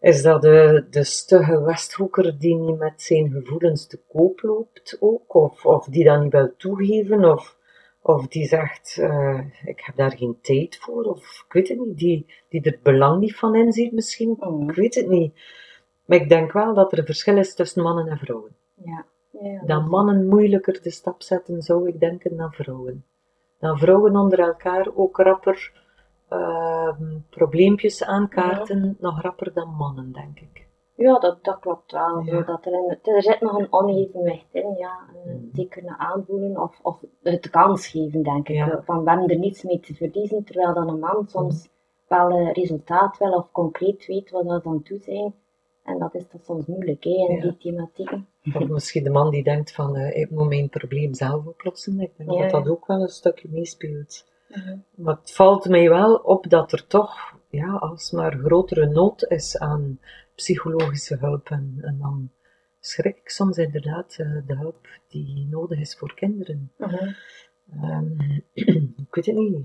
Is 0.00 0.22
dat 0.22 0.42
de, 0.42 0.86
de 0.90 1.04
stugge 1.04 1.60
Westhoeker 1.62 2.38
die 2.38 2.54
niet 2.54 2.78
met 2.78 3.02
zijn 3.02 3.30
gevoelens 3.30 3.86
te 3.86 4.00
koop 4.12 4.40
loopt 4.42 4.96
ook? 5.00 5.34
Of, 5.34 5.66
of 5.66 5.84
die 5.86 6.04
dat 6.04 6.22
niet 6.22 6.32
wil 6.32 6.54
toegeven? 6.56 7.24
Of, 7.24 7.56
of 8.02 8.26
die 8.28 8.46
zegt, 8.46 8.98
eh, 9.00 9.40
ik 9.64 9.80
heb 9.84 9.96
daar 9.96 10.16
geen 10.16 10.38
tijd 10.42 10.76
voor? 10.76 11.04
Of 11.04 11.44
ik 11.46 11.52
weet 11.52 11.68
het 11.68 11.78
niet, 11.78 11.98
die, 11.98 12.26
die 12.48 12.62
er 12.62 12.78
belang 12.82 13.20
niet 13.20 13.36
van 13.36 13.54
inziet 13.54 13.92
misschien? 13.92 14.36
Mm, 14.40 14.70
Ik 14.70 14.76
weet 14.76 14.94
het 14.94 15.08
niet. 15.08 15.32
Maar 16.04 16.18
ik 16.18 16.28
denk 16.28 16.52
wel 16.52 16.74
dat 16.74 16.92
er 16.92 16.98
een 16.98 17.04
verschil 17.04 17.36
is 17.36 17.54
tussen 17.54 17.82
mannen 17.82 18.06
en 18.08 18.18
vrouwen. 18.18 18.56
ja. 18.84 19.04
Ja, 19.40 19.62
Dat 19.66 19.88
mannen 19.88 20.26
moeilijker 20.28 20.82
de 20.82 20.90
stap 20.90 21.22
zetten, 21.22 21.62
zou 21.62 21.88
ik 21.88 22.00
denken, 22.00 22.36
dan 22.36 22.52
vrouwen. 22.52 23.04
Dat 23.58 23.78
vrouwen 23.78 24.16
onder 24.16 24.38
elkaar 24.40 24.88
ook 24.94 25.16
rapper 25.16 25.72
ehm, 26.28 27.18
probleempjes 27.30 28.04
aankaarten, 28.04 28.96
nog 29.00 29.20
rapper 29.22 29.52
dan 29.52 29.68
mannen, 29.68 30.12
denk 30.12 30.40
ik. 30.40 30.66
Ja, 30.96 31.18
dat, 31.18 31.44
dat 31.44 31.58
klopt 31.58 31.92
wel. 31.92 32.22
Ja. 32.24 32.42
Dat 32.42 32.66
er, 32.66 32.72
in, 32.72 32.98
er 33.14 33.22
zit 33.22 33.40
nog 33.40 33.58
een 33.58 33.72
onevenwicht 33.72 34.54
in, 34.54 34.74
ja. 34.76 34.98
Eh, 35.14 35.32
Mhm. 35.32 35.44
Zeker 35.52 35.84
naar 35.84 35.96
aanvoelen 35.96 36.62
of, 36.62 36.78
of 36.82 37.00
het 37.22 37.50
kans 37.50 37.86
geven, 37.88 38.22
denk 38.22 38.48
ik. 38.48 38.56
Ja. 38.56 38.82
Van 38.84 39.04
we 39.04 39.10
hebben 39.10 39.28
er 39.28 39.38
niets 39.38 39.62
mee 39.62 39.80
te 39.80 39.94
verliezen, 39.94 40.44
terwijl 40.44 40.74
dan 40.74 40.88
een 40.88 40.98
man 40.98 41.26
soms 41.26 41.68
wel 42.08 42.30
een 42.30 42.52
resultaat 42.52 43.18
wil 43.18 43.32
of 43.32 43.50
concreet 43.52 44.06
weet 44.06 44.30
wat 44.30 44.46
dat 44.48 44.66
aan 44.66 44.82
toe 44.82 44.98
zijn. 44.98 45.34
En 45.86 45.98
dat 45.98 46.14
is 46.14 46.28
dat 46.32 46.44
soms 46.44 46.66
moeilijk, 46.66 47.04
hè, 47.04 47.10
in 47.10 47.36
Ja. 47.36 47.42
die 47.42 47.56
thematieken. 47.56 48.26
Of 48.54 48.68
misschien 48.68 49.04
de 49.04 49.10
man 49.10 49.30
die 49.30 49.42
denkt 49.42 49.72
van, 49.72 49.96
eh, 49.96 50.20
ik 50.22 50.30
moet 50.30 50.48
mijn 50.48 50.68
probleem 50.68 51.14
zelf 51.14 51.46
oplossen. 51.46 52.00
Ik 52.00 52.10
denk 52.16 52.30
Ja, 52.30 52.40
dat 52.42 52.50
dat 52.50 52.68
ook 52.68 52.86
wel 52.86 53.00
een 53.02 53.08
stukje 53.08 53.48
meespeelt. 53.50 54.24
Maar 54.94 55.16
het 55.16 55.32
valt 55.34 55.68
mij 55.68 55.88
wel 55.88 56.14
op 56.14 56.50
dat 56.50 56.72
er 56.72 56.86
toch, 56.86 57.34
ja, 57.50 57.72
alsmaar 57.74 58.32
grotere 58.38 58.86
nood 58.86 59.22
is 59.30 59.58
aan 59.58 60.00
psychologische 60.34 61.16
hulp. 61.16 61.48
En, 61.50 61.78
en 61.80 61.98
dan 61.98 62.30
schrik 62.80 63.16
ik 63.16 63.28
soms 63.28 63.56
inderdaad 63.58 64.16
eh, 64.18 64.36
de 64.46 64.56
hulp 64.56 64.88
die 65.08 65.46
nodig 65.50 65.78
is 65.78 65.96
voor 65.96 66.14
kinderen. 66.14 66.72
Mhm. 66.76 67.12
Ehm, 67.82 68.20
ik 69.06 69.14
weet 69.14 69.26
het 69.26 69.34
niet. 69.36 69.56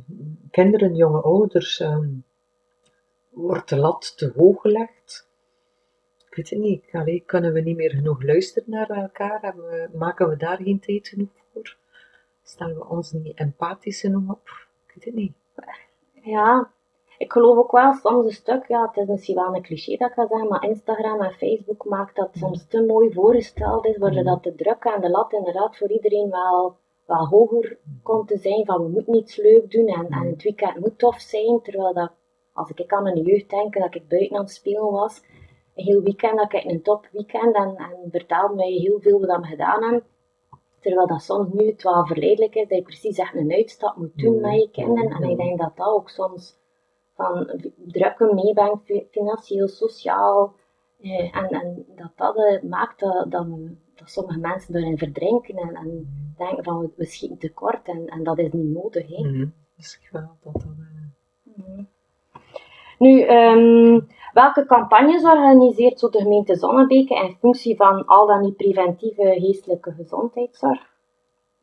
Kinderen, 0.51 0.95
jonge 0.95 1.21
ouders, 1.21 1.79
ehm, 1.79 2.09
wordt 3.29 3.69
de 3.69 3.75
lat 3.77 4.13
te 4.17 4.31
hoog 4.35 4.61
gelegd? 4.61 5.29
Ik 6.31 6.37
weet 6.37 6.49
het 6.49 6.59
niet. 6.59 6.89
Allee, 6.91 7.23
kunnen 7.25 7.53
we 7.53 7.59
niet 7.61 7.75
meer 7.75 7.89
genoeg 7.89 8.23
luisteren 8.23 8.69
naar 8.69 8.89
elkaar? 8.89 9.53
We, 9.55 9.89
maken 9.93 10.29
we 10.29 10.37
daar 10.37 10.57
geen 10.61 10.79
tijd 10.79 11.07
genoeg 11.07 11.29
voor? 11.53 11.75
Stellen 12.43 12.75
we 12.75 12.87
ons 12.87 13.11
niet 13.11 13.37
empathisch 13.37 13.99
genoeg 13.99 14.31
op? 14.31 14.49
Ik 14.87 14.93
weet 14.95 15.05
het 15.05 15.13
niet. 15.13 15.33
Ja, 16.23 16.71
ik 17.17 17.31
geloof 17.31 17.57
ook 17.57 17.71
wel 17.71 17.93
soms 17.93 18.25
een 18.25 18.31
stuk, 18.31 18.67
ja, 18.67 18.85
het 18.87 18.97
is 18.97 19.05
misschien 19.07 19.35
wel 19.35 19.55
een 19.55 19.61
cliché 19.61 19.97
dat 19.97 20.09
ik 20.09 20.15
ga 20.15 20.27
zeggen, 20.27 20.47
maar 20.47 20.63
Instagram 20.63 21.21
en 21.21 21.31
Facebook 21.31 21.85
maakt 21.85 22.15
dat 22.15 22.29
soms 22.33 22.67
te 22.67 22.85
mooi 22.85 23.13
voorgesteld 23.13 23.85
is, 23.85 23.97
waardoor 23.97 24.23
Mhm. 24.23 24.31
dat 24.33 24.43
de 24.43 24.55
druk 24.55 24.83
en 24.83 25.01
de 25.01 25.09
lat 25.09 25.33
inderdaad 25.33 25.77
voor 25.77 25.91
iedereen 25.91 26.29
wel, 26.29 26.75
wel 27.05 27.27
hoger 27.27 27.77
komt 28.03 28.27
te 28.27 28.37
zijn, 28.37 28.65
van 28.65 28.83
we 28.83 28.89
moeten 28.89 29.15
iets 29.15 29.35
leuk 29.37 29.71
doen 29.71 29.87
en, 29.87 30.07
en 30.09 30.29
het 30.29 30.43
weekend 30.43 30.79
moet 30.79 30.97
tof 30.99 31.19
zijn, 31.19 31.61
terwijl 31.61 31.93
dat, 31.93 32.11
als 32.53 32.69
ik 32.75 32.93
aan 32.93 33.03
mijn 33.03 33.21
jeugd 33.21 33.49
denk, 33.49 33.73
dat 33.73 33.95
ik 33.95 34.07
buiten 34.07 34.37
aan 34.37 34.43
het 34.43 34.51
spelen 34.53 34.91
was, 34.91 35.21
een 35.75 35.83
heel 35.83 36.01
weekend, 36.01 36.37
dat 36.37 36.53
ik 36.53 36.63
een 36.63 36.81
top 36.81 37.07
weekend 37.11 37.55
en, 37.55 37.75
en 37.75 37.97
vertelde 38.11 38.55
mij 38.55 38.71
heel 38.71 38.99
veel 38.99 39.19
wat 39.25 39.39
we 39.39 39.45
gedaan 39.47 39.83
hebben. 39.83 40.03
Terwijl 40.79 41.07
dat 41.07 41.21
soms 41.21 41.53
nu 41.53 41.65
het 41.67 41.83
wel 41.83 42.05
verleidelijk 42.05 42.55
is, 42.55 42.67
dat 42.67 42.77
je 42.77 42.83
precies 42.83 43.17
echt 43.17 43.35
een 43.35 43.51
uitstap 43.53 43.95
moet 43.95 44.17
doen 44.17 44.35
Mhm. 44.35 44.41
met 44.41 44.61
je 44.61 44.69
kinderen. 44.71 45.09
En 45.11 45.29
ik 45.29 45.37
denk 45.37 45.59
dat 45.59 45.77
dat 45.77 45.87
ook 45.87 46.09
soms 46.09 46.57
van 47.15 47.59
drukken 47.77 48.35
meebrengt, 48.35 48.83
fi- 48.85 49.07
financieel, 49.11 49.67
sociaal. 49.67 50.53
Eh, 51.01 51.35
en, 51.37 51.47
en 51.49 51.85
dat 51.95 52.11
dat 52.15 52.35
eh, 52.37 52.61
maakt 52.61 52.99
dat, 52.99 53.31
dat, 53.31 53.45
we- 53.45 53.75
dat 53.95 54.09
sommige 54.09 54.39
mensen 54.39 54.73
daarin 54.73 54.97
verdrinken 54.97 55.55
en, 55.57 55.75
en 55.75 56.07
denken 56.37 56.63
van 56.63 56.79
we, 56.79 56.89
we 56.95 57.05
schieten 57.05 57.37
tekort 57.37 57.87
en, 57.87 58.05
en 58.07 58.23
dat 58.23 58.37
is 58.37 58.51
niet 58.51 58.73
nodig. 58.73 59.07
Hè. 59.07 59.45
Misschien 59.75 60.07
wel 60.11 60.29
dat 60.43 60.53
dat... 60.53 60.63
eh, 60.63 61.59
Mhm. 61.65 61.83
Nu, 62.97 63.21
ehm, 63.21 63.99
welke 64.33 64.65
campagnes 64.65 65.23
organiseert 65.23 65.99
zo 65.99 66.09
de 66.09 66.21
gemeente 66.21 66.55
Zonnebeke 66.55 67.15
in 67.15 67.35
functie 67.39 67.75
van 67.75 68.05
al 68.05 68.27
dan 68.27 68.41
niet 68.41 68.55
preventieve 68.55 69.35
geestelijke 69.39 69.91
gezondheidszorg? 69.91 70.89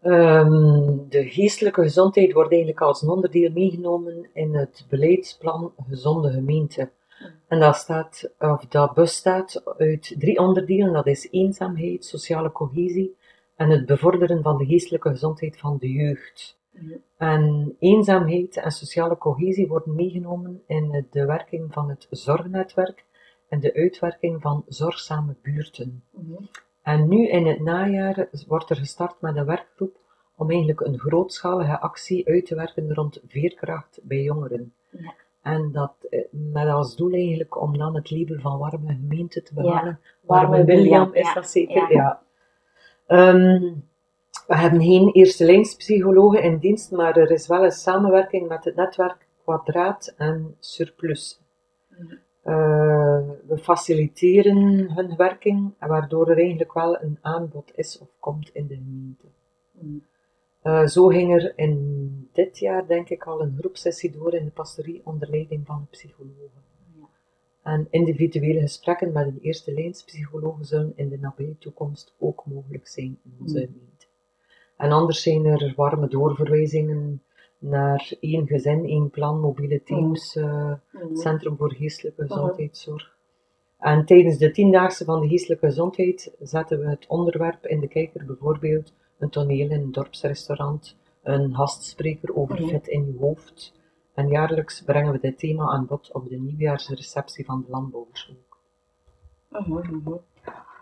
Ehm, 0.02 0.96
de 1.08 1.28
geestelijke 1.28 1.82
gezondheid 1.82 2.32
wordt 2.32 2.50
eigenlijk 2.50 2.80
als 2.80 3.02
een 3.02 3.08
onderdeel 3.08 3.50
meegenomen 3.50 4.28
in 4.32 4.54
het 4.54 4.86
beleidsplan 4.88 5.72
Gezonde 5.88 6.30
Gemeente. 6.30 6.90
En 7.48 7.60
dat, 7.60 7.76
staat, 7.76 8.30
of 8.38 8.66
dat 8.66 8.94
bestaat 8.94 9.62
uit 9.78 10.14
drie 10.18 10.38
onderdelen. 10.38 10.92
Dat 10.92 11.06
is 11.06 11.28
eenzaamheid, 11.30 12.04
sociale 12.04 12.52
cohesie 12.52 13.16
en 13.56 13.70
het 13.70 13.86
bevorderen 13.86 14.42
van 14.42 14.56
de 14.56 14.66
geestelijke 14.66 15.08
gezondheid 15.08 15.58
van 15.58 15.76
de 15.78 15.92
jeugd. 15.92 16.57
En 17.16 17.76
eenzaamheid 17.78 18.56
en 18.56 18.70
sociale 18.70 19.18
cohesie 19.18 19.68
worden 19.68 19.94
meegenomen 19.94 20.62
in 20.66 21.06
de 21.10 21.24
werking 21.26 21.72
van 21.72 21.88
het 21.88 22.06
zorgnetwerk 22.10 23.04
en 23.48 23.60
de 23.60 23.74
uitwerking 23.74 24.42
van 24.42 24.64
zorgzame 24.66 25.36
buurten. 25.42 26.02
Mhm. 26.10 26.42
En 26.82 27.08
nu 27.08 27.28
in 27.28 27.46
het 27.46 27.60
najaar 27.60 28.28
wordt 28.46 28.70
er 28.70 28.76
gestart 28.76 29.20
met 29.20 29.36
een 29.36 29.44
werkgroep 29.44 29.96
om 30.36 30.50
eigenlijk 30.50 30.80
een 30.80 30.98
grootschalige 30.98 31.80
actie 31.80 32.28
uit 32.28 32.46
te 32.46 32.54
werken 32.54 32.94
rond 32.94 33.20
veerkracht 33.26 34.00
bij 34.02 34.22
jongeren. 34.22 34.74
Ja. 34.90 35.14
En 35.42 35.72
dat 35.72 35.94
eh, 36.10 36.24
met 36.30 36.68
als 36.68 36.96
doel 36.96 37.12
eigenlijk 37.12 37.60
om 37.60 37.78
dan 37.78 37.94
het 37.94 38.10
label 38.10 38.40
van 38.40 38.58
warme 38.58 38.92
gemeente 38.94 39.42
te 39.42 39.54
behalen. 39.54 40.00
Warme 40.20 40.48
warme 40.48 40.64
William 40.64 40.84
William, 40.84 41.14
is 41.14 41.26
ja. 41.26 41.34
dat 41.34 41.50
zeker, 41.50 41.92
Ja. 41.92 42.22
ja. 43.06 43.42
We 44.48 44.56
hebben 44.56 44.82
geen 44.82 45.10
eerste 45.12 45.44
lijnspsychologen 45.44 46.42
in 46.42 46.58
dienst, 46.58 46.90
maar 46.90 47.16
er 47.16 47.30
is 47.30 47.46
wel 47.46 47.64
een 47.64 47.70
samenwerking 47.70 48.48
met 48.48 48.64
het 48.64 48.76
netwerk 48.76 49.26
Kwadraat 49.42 50.14
en 50.16 50.56
Surplus. 50.58 51.40
Mhm. 51.88 52.14
Eh, 52.42 53.20
we 53.46 53.58
faciliteren 53.58 54.90
hun 54.94 55.16
werking, 55.16 55.74
waardoor 55.78 56.30
er 56.30 56.38
eigenlijk 56.38 56.72
wel 56.72 57.02
een 57.02 57.18
aanbod 57.20 57.72
is 57.74 57.98
of 57.98 58.08
komt 58.18 58.50
in 58.52 58.66
de 58.66 58.74
gemeente. 58.74 59.24
Mhm. 59.70 59.98
Eh, 60.62 60.86
zo 60.86 61.06
ging 61.06 61.34
er 61.34 61.52
in 61.56 62.28
dit 62.32 62.58
jaar, 62.58 62.86
denk 62.86 63.08
ik, 63.08 63.24
al 63.26 63.42
een 63.42 63.56
groepsessie 63.58 64.10
door 64.10 64.34
in 64.34 64.44
de 64.44 64.50
pastorie 64.50 65.00
onder 65.04 65.30
leiding 65.30 65.66
van 65.66 65.76
een 65.76 65.88
psycholoog. 65.90 66.50
Ja. 66.98 67.08
En 67.62 67.86
individuele 67.90 68.60
gesprekken 68.60 69.12
met 69.12 69.26
een 69.26 69.38
eerste 69.40 69.72
lijnspsycholoog 69.72 70.56
zullen 70.60 70.92
in 70.96 71.08
de 71.08 71.18
nabije 71.18 71.58
toekomst 71.58 72.14
ook 72.18 72.46
mogelijk 72.46 72.88
zijn 72.88 73.18
in 73.24 73.36
onze 73.40 73.58
Mm. 73.58 73.66
gemeente. 73.66 73.97
En 74.78 74.92
anders 74.92 75.22
zijn 75.22 75.44
er 75.44 75.72
warme 75.76 76.08
doorverwijzingen 76.08 77.22
naar 77.58 78.12
één 78.20 78.46
gezin, 78.46 78.84
één 78.84 79.10
plan, 79.10 79.40
mobiele 79.40 79.82
teams, 79.82 80.36
eh, 80.36 80.72
Mhm. 80.92 81.14
Centrum 81.16 81.56
voor 81.56 81.72
Geestelijke 81.74 82.26
Gezondheidszorg. 82.26 83.16
En 83.78 84.04
tijdens 84.04 84.38
de 84.38 84.50
tiendaagse 84.50 85.04
van 85.04 85.20
de 85.20 85.28
geestelijke 85.28 85.66
gezondheid 85.66 86.34
zetten 86.40 86.80
we 86.80 86.86
het 86.88 87.06
onderwerp 87.08 87.66
in 87.66 87.80
de 87.80 87.88
kijker, 87.88 88.26
bijvoorbeeld 88.26 88.92
een 89.18 89.28
toneel 89.30 89.70
in 89.70 89.72
een 89.82 89.92
dorpsrestaurant, 89.92 90.96
een 91.22 91.54
gastspreker 91.54 92.36
over 92.36 92.60
Mhm. 92.60 92.68
fit 92.68 92.86
in 92.86 93.06
je 93.06 93.18
hoofd. 93.18 93.76
En 94.14 94.28
jaarlijks 94.28 94.82
brengen 94.82 95.12
we 95.12 95.18
dit 95.20 95.38
thema 95.38 95.64
aan 95.68 95.86
bod 95.86 96.10
op 96.12 96.28
de 96.28 96.36
nieuwjaarsreceptie 96.36 97.44
van 97.44 97.62
de 97.66 97.70
landbouwers 97.70 98.30
ook. 98.32 98.58
Mhm. 99.90 100.16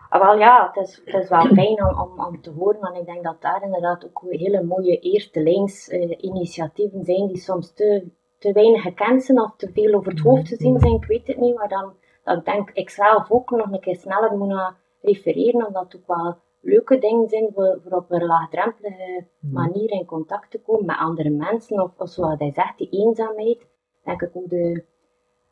Ah, 0.09 0.21
wel 0.21 0.37
ja, 0.37 0.71
het 0.73 0.87
is, 0.87 1.01
het 1.05 1.23
is 1.23 1.29
wel 1.29 1.45
fijn 1.45 1.85
om, 1.85 1.99
om, 1.99 2.25
om 2.25 2.41
te 2.41 2.51
horen, 2.51 2.79
want 2.79 2.97
ik 2.97 3.05
denk 3.05 3.23
dat 3.23 3.41
daar 3.41 3.63
inderdaad 3.63 4.05
ook 4.05 4.23
hele 4.29 4.63
mooie 4.63 4.99
eerste 4.99 5.43
lijns 5.43 5.87
eh, 5.89 6.17
initiatieven 6.23 7.03
zijn 7.03 7.27
die 7.27 7.37
soms 7.37 7.73
te, 7.73 8.07
te 8.37 8.51
weinig 8.51 8.81
gekend 8.81 9.23
zijn 9.23 9.41
of 9.41 9.55
te 9.55 9.69
veel 9.73 9.93
over 9.93 10.11
het 10.11 10.19
hoofd 10.21 10.45
te 10.45 10.55
zien 10.55 10.79
zijn, 10.79 10.93
ik 10.93 11.05
weet 11.05 11.27
het 11.27 11.37
niet, 11.37 11.55
maar 11.55 11.67
dan, 11.69 11.93
dan 12.23 12.41
denk 12.43 12.69
ik 12.73 12.89
zelf 12.89 13.31
ook 13.31 13.49
nog 13.49 13.71
een 13.71 13.79
keer 13.79 13.95
sneller 13.95 14.37
moet 14.37 14.47
naar 14.47 14.75
refereren, 15.01 15.67
omdat 15.67 15.83
het 15.83 15.95
ook 15.95 16.07
wel 16.17 16.35
leuke 16.61 16.97
dingen 16.99 17.27
zijn 17.29 17.49
voor, 17.53 17.79
voor 17.83 17.97
op 17.97 18.11
een 18.11 18.25
laagdrempelige 18.25 19.25
Mhm. 19.39 19.53
manier 19.53 19.91
in 19.91 20.05
contact 20.05 20.51
te 20.51 20.61
komen 20.61 20.85
met 20.85 20.97
andere 20.97 21.29
mensen, 21.29 21.81
of, 21.83 21.91
of 21.97 22.09
zoals 22.09 22.39
hij 22.39 22.51
zegt, 22.51 22.77
die 22.77 22.89
eenzaamheid, 22.89 23.67
denk 24.03 24.21
ik 24.21 24.29
ook 24.33 24.49
de 24.49 24.83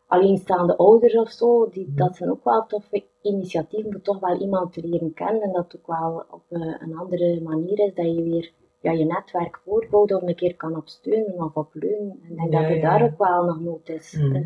alleenstaande 0.07 0.77
ouders 0.77 1.15
of 1.15 1.29
zo, 1.29 1.69
die, 1.69 1.87
Mhm. 1.87 1.95
dat 1.97 2.15
zijn 2.15 2.31
ook 2.31 2.43
wel 2.43 2.65
toffe 2.65 3.03
initiatieven 3.25 3.91
voor 3.91 4.01
toch 4.01 4.19
wel 4.19 4.39
iemand 4.41 4.73
te 4.73 4.87
leren 4.87 5.13
kennen 5.13 5.41
en 5.41 5.51
dat 5.51 5.71
het 5.71 5.81
ook 5.81 5.87
wel 5.87 6.25
op 6.31 6.43
eh, 6.49 6.75
een 6.79 6.97
andere 6.97 7.41
manier 7.41 7.79
is 7.79 7.93
dat 7.93 8.05
je 8.05 8.23
weer 8.23 8.51
ja, 8.79 8.91
je 8.91 9.05
netwerk 9.05 9.57
voorbouwt 9.65 10.13
of 10.13 10.21
een 10.21 10.35
keer 10.35 10.55
kan 10.55 10.75
opsteunen 10.75 11.43
of 11.43 11.53
opleunen. 11.55 12.19
En 12.23 12.31
ik 12.31 12.37
denk 12.37 12.51
Ja, 12.53 12.61
dat 12.61 12.69
er 12.69 12.75
ja, 12.75 12.81
daar 12.97 13.03
ook 13.03 13.17
wel 13.17 13.45
nog 13.45 13.59
nood 13.59 13.89
is. 13.89 14.13
Mhm. 14.13 14.35
Eh, 14.35 14.45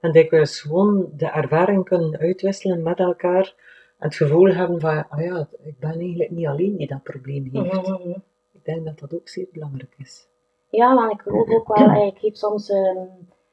En 0.00 0.12
dikwijls 0.12 0.60
gewoon 0.60 1.08
de 1.16 1.26
ervaring 1.30 1.84
kunnen 1.84 2.18
uitwisselen 2.18 2.82
met 2.82 2.98
elkaar 2.98 3.54
en 3.98 4.06
het 4.06 4.14
gevoel 4.14 4.54
hebben 4.54 4.80
van, 4.80 5.08
ah 5.08 5.20
ja, 5.24 5.48
ik 5.62 5.78
ben 5.78 5.90
eigenlijk 5.98 6.30
niet 6.30 6.46
alleen 6.46 6.76
die 6.76 6.86
dat 6.86 7.02
probleem 7.02 7.48
heeft. 7.52 7.88
mhm, 7.88 8.08
mhm. 8.08 8.18
Ik 8.52 8.64
denk 8.64 8.84
dat 8.84 8.98
dat 8.98 9.14
ook 9.14 9.28
zeer 9.28 9.46
belangrijk 9.52 9.94
is. 9.98 10.28
Ja, 10.70 10.94
want 10.94 11.12
ik 11.12 11.20
geloof 11.20 11.48
ook 11.50 11.76
wel, 11.76 11.88
eh, 11.96 12.06
ik 12.06 12.18
geef 12.18 12.36
soms 12.36 12.70
ehm, 12.70 13.06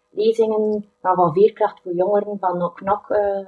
lezingen 0.10 0.86
dan 1.02 1.16
van 1.16 1.34
veerkracht 1.34 1.82
voor 1.82 1.94
jongeren 1.94 2.40
van 2.40 2.58
Nok 2.58 3.10
eh, 3.10 3.40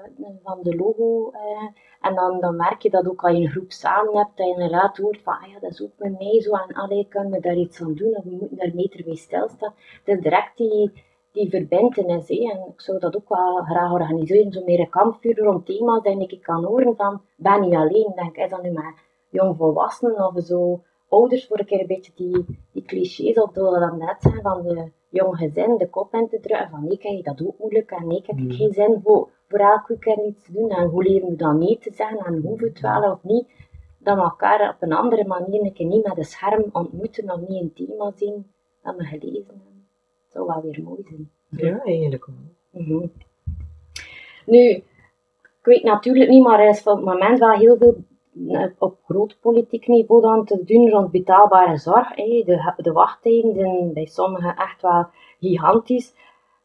van 0.44 0.60
de 0.62 0.76
logo. 0.76 1.32
eh, 1.32 1.68
en 2.02 2.16
dan, 2.16 2.40
dan 2.40 2.56
merk 2.56 2.82
je 2.82 2.90
dat 2.90 3.08
ook 3.10 3.24
als 3.24 3.38
je 3.38 3.44
een 3.44 3.50
groep 3.50 3.72
samen 3.72 4.18
hebt, 4.18 4.38
dat 4.38 4.48
je 4.48 4.54
inderdaad 4.54 4.98
hoort 4.98 5.22
van, 5.22 5.34
ah 5.34 5.48
ja, 5.48 5.60
dat 5.60 5.72
is 5.72 5.82
ook 5.82 5.92
met 5.98 6.20
mij 6.20 6.42
zo, 6.42 6.52
en 6.52 6.76
allee, 6.76 7.08
kunnen 7.08 7.32
we 7.32 7.40
daar 7.40 7.56
iets 7.56 7.82
aan 7.82 7.94
doen, 7.94 8.16
of 8.16 8.24
we 8.24 8.30
moeten 8.30 8.58
daar 8.58 8.76
meter 8.76 9.04
bij 9.04 9.16
stilstaan. 9.16 9.74
Het 10.04 10.18
is 10.18 10.24
direct 10.24 10.58
die, 10.58 10.92
die 11.32 11.50
verbintenis, 11.50 12.28
hè. 12.28 12.52
en 12.52 12.68
ik 12.74 12.82
zou 12.82 13.00
dat 13.00 13.16
ook 13.16 13.30
wel 13.30 13.64
graag 13.64 13.92
organiseren, 13.92 14.52
zo 14.52 14.64
meer 14.64 14.80
een 14.80 14.90
kampvuur 14.90 15.38
rond 15.38 15.66
thema's, 15.66 16.04
dat 16.04 16.32
ik 16.32 16.42
kan 16.42 16.64
horen 16.64 16.96
van, 16.96 17.22
ben 17.36 17.62
niet 17.62 17.76
alleen, 17.76 18.08
Ik 18.08 18.16
denk, 18.16 18.38
is 18.38 18.50
dat 18.50 18.62
nu 18.62 18.72
met 18.72 18.94
jongvolwassenen 19.30 20.26
of 20.26 20.44
zo, 20.44 20.82
ouders 21.10 21.48
voor 21.48 21.60
een 21.60 21.66
keer 21.66 21.80
een 21.80 21.88
beetje 21.88 22.12
die, 22.16 22.46
die 22.72 22.84
clichés 22.86 23.36
of 23.36 23.52
dat 23.52 23.80
dan 23.80 23.98
net 23.98 24.16
zijn 24.20 24.42
van 24.42 24.62
de 24.62 24.92
jong 25.10 25.38
gezin 25.38 25.78
de 25.78 25.90
kop 25.90 26.14
in 26.14 26.28
te 26.30 26.40
drukken 26.40 26.70
van 26.70 26.88
nee, 26.88 26.98
kijk, 26.98 27.26
dat 27.26 27.42
ook 27.46 27.60
moeilijk 27.60 27.92
en 27.92 28.08
nee, 28.08 28.18
ik 28.18 28.26
heb 28.26 28.36
Mhm. 28.40 28.52
geen 28.52 28.74
zin 28.74 29.00
voor, 29.04 29.30
voor 29.48 29.60
elk 29.60 29.88
weekend 29.88 30.20
iets 30.28 30.46
te 30.46 30.52
doen. 30.52 30.70
En 30.70 30.88
hoe 30.88 31.04
leren 31.04 31.30
we 31.30 31.36
dan 31.36 31.58
nee 31.58 31.78
te 31.78 31.92
zeggen 31.94 32.20
en 32.26 32.42
hoeven 32.42 32.68
het 32.68 32.80
wel 32.80 33.12
of 33.12 33.24
niet. 33.24 33.48
Dat 33.98 34.16
we 34.16 34.22
elkaar 34.22 34.70
op 34.70 34.76
een 34.80 34.94
andere 34.94 35.26
manier 35.28 35.62
een 35.62 35.74
keer 35.74 35.86
niet 35.88 36.06
met 36.08 36.18
een 36.18 36.24
scherm 36.24 36.66
ontmoeten 36.72 37.32
of 37.32 37.40
niet 37.48 37.62
een 37.62 37.74
thema 37.74 38.12
zien 38.16 38.52
dat 38.84 38.96
we 38.96 39.04
gelezen 39.04 39.46
hebben. 39.48 39.88
Dat 40.24 40.32
zou 40.32 40.46
wel 40.48 40.62
weer 40.62 40.84
mooi 40.84 41.02
zijn. 41.04 41.32
Ja, 41.50 41.84
eigenlijk 41.84 42.26
wel. 42.26 42.36
Mhm. 42.84 43.08
Nu, 44.46 44.70
ik 45.60 45.66
weet 45.66 45.84
natuurlijk 45.84 46.30
niet, 46.30 46.44
maar 46.44 46.60
er 46.60 46.70
is 46.70 46.84
op 46.84 46.96
het 46.96 47.06
moment 47.06 47.40
wel 47.40 47.52
heel 47.58 47.78
veel 47.78 47.96
op 48.78 48.98
groot 49.06 49.38
politiek 49.42 49.88
niveau 49.88 50.22
dan 50.22 50.46
te 50.46 50.64
doen 50.64 50.90
rond 50.90 51.12
betaalbare 51.12 51.78
zorg. 51.78 52.16
De, 52.16 52.74
de 52.78 52.92
wachttijden 52.92 53.54
zijn 53.54 53.94
bij 53.94 54.06
sommigen 54.06 54.56
echt 54.56 54.82
wel 54.82 55.08
gigantisch. 55.40 56.16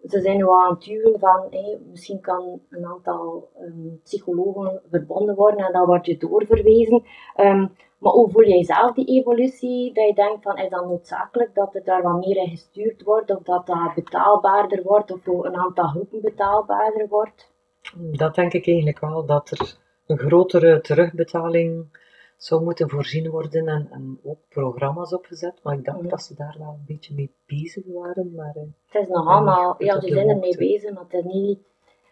Ze 0.09 0.21
zijn 0.21 0.37
nu 0.37 0.51
aan 0.51 0.71
het 0.71 0.83
duwen 0.83 1.19
van, 1.19 1.49
misschien 1.91 2.21
kan 2.21 2.61
een 2.71 2.87
aantal 2.87 3.49
ehm, 3.59 3.97
psychologen 4.03 4.83
verbonden 4.91 5.35
worden 5.35 5.67
en 5.67 5.73
dan 5.73 5.87
word 5.87 6.07
je 6.07 6.17
doorverwezen. 6.17 7.03
Ehm, 7.35 7.67
maar 7.99 8.13
hoe 8.13 8.31
voel 8.31 8.45
jij 8.45 8.65
zelf 8.65 8.93
die 8.93 9.07
evolutie? 9.07 9.93
Dat 9.93 10.07
je 10.07 10.15
denkt 10.15 10.43
van, 10.43 10.57
is 10.57 10.71
dat 10.71 10.87
noodzakelijk 10.87 11.55
dat 11.55 11.75
er 11.75 11.85
daar 11.85 12.03
wat 12.03 12.27
meer 12.27 12.37
in 12.37 12.49
gestuurd 12.49 13.03
wordt? 13.03 13.31
Of 13.31 13.43
dat 13.43 13.67
dat 13.67 13.95
betaalbaarder 13.95 14.83
wordt? 14.83 15.13
Of 15.13 15.23
voor 15.23 15.47
een 15.47 15.57
aantal 15.57 15.89
groepen 15.89 16.21
betaalbaarder 16.21 17.09
wordt? 17.09 17.53
Dat 17.95 18.35
denk 18.35 18.53
ik 18.53 18.67
eigenlijk 18.67 19.01
wel, 19.01 19.27
dat 19.27 19.51
er 19.51 19.77
een 20.07 20.19
grotere 20.19 20.81
terugbetaling 20.81 22.03
zou 22.37 22.63
moeten 22.63 22.89
voorzien 22.91 23.31
worden 23.31 23.67
en, 23.69 23.89
en 23.91 24.19
ook 24.25 24.39
programma's 24.49 25.13
opgezet. 25.15 25.61
Maar 25.63 25.75
ik 25.75 25.85
dacht 25.85 26.11
dat 26.11 26.23
ze 26.23 26.35
daar 26.35 26.57
wel 26.59 26.69
een 26.69 26.85
beetje 26.87 27.15
mee 27.15 27.35
bezig 27.47 27.85
waren. 27.87 28.33
Maar 28.35 28.55
eh, 28.57 28.63
Het 28.87 29.03
is 29.03 29.09
nog 29.09 29.27
allemaal, 29.27 29.75
ja, 29.79 30.01
ze 30.01 30.09
zijn 30.09 30.29
ermee 30.29 30.35
hoogte. 30.45 30.59
bezig, 30.59 30.93
maar 30.93 31.03
het 31.03 31.13
is 31.13 31.33
niet... 31.33 31.59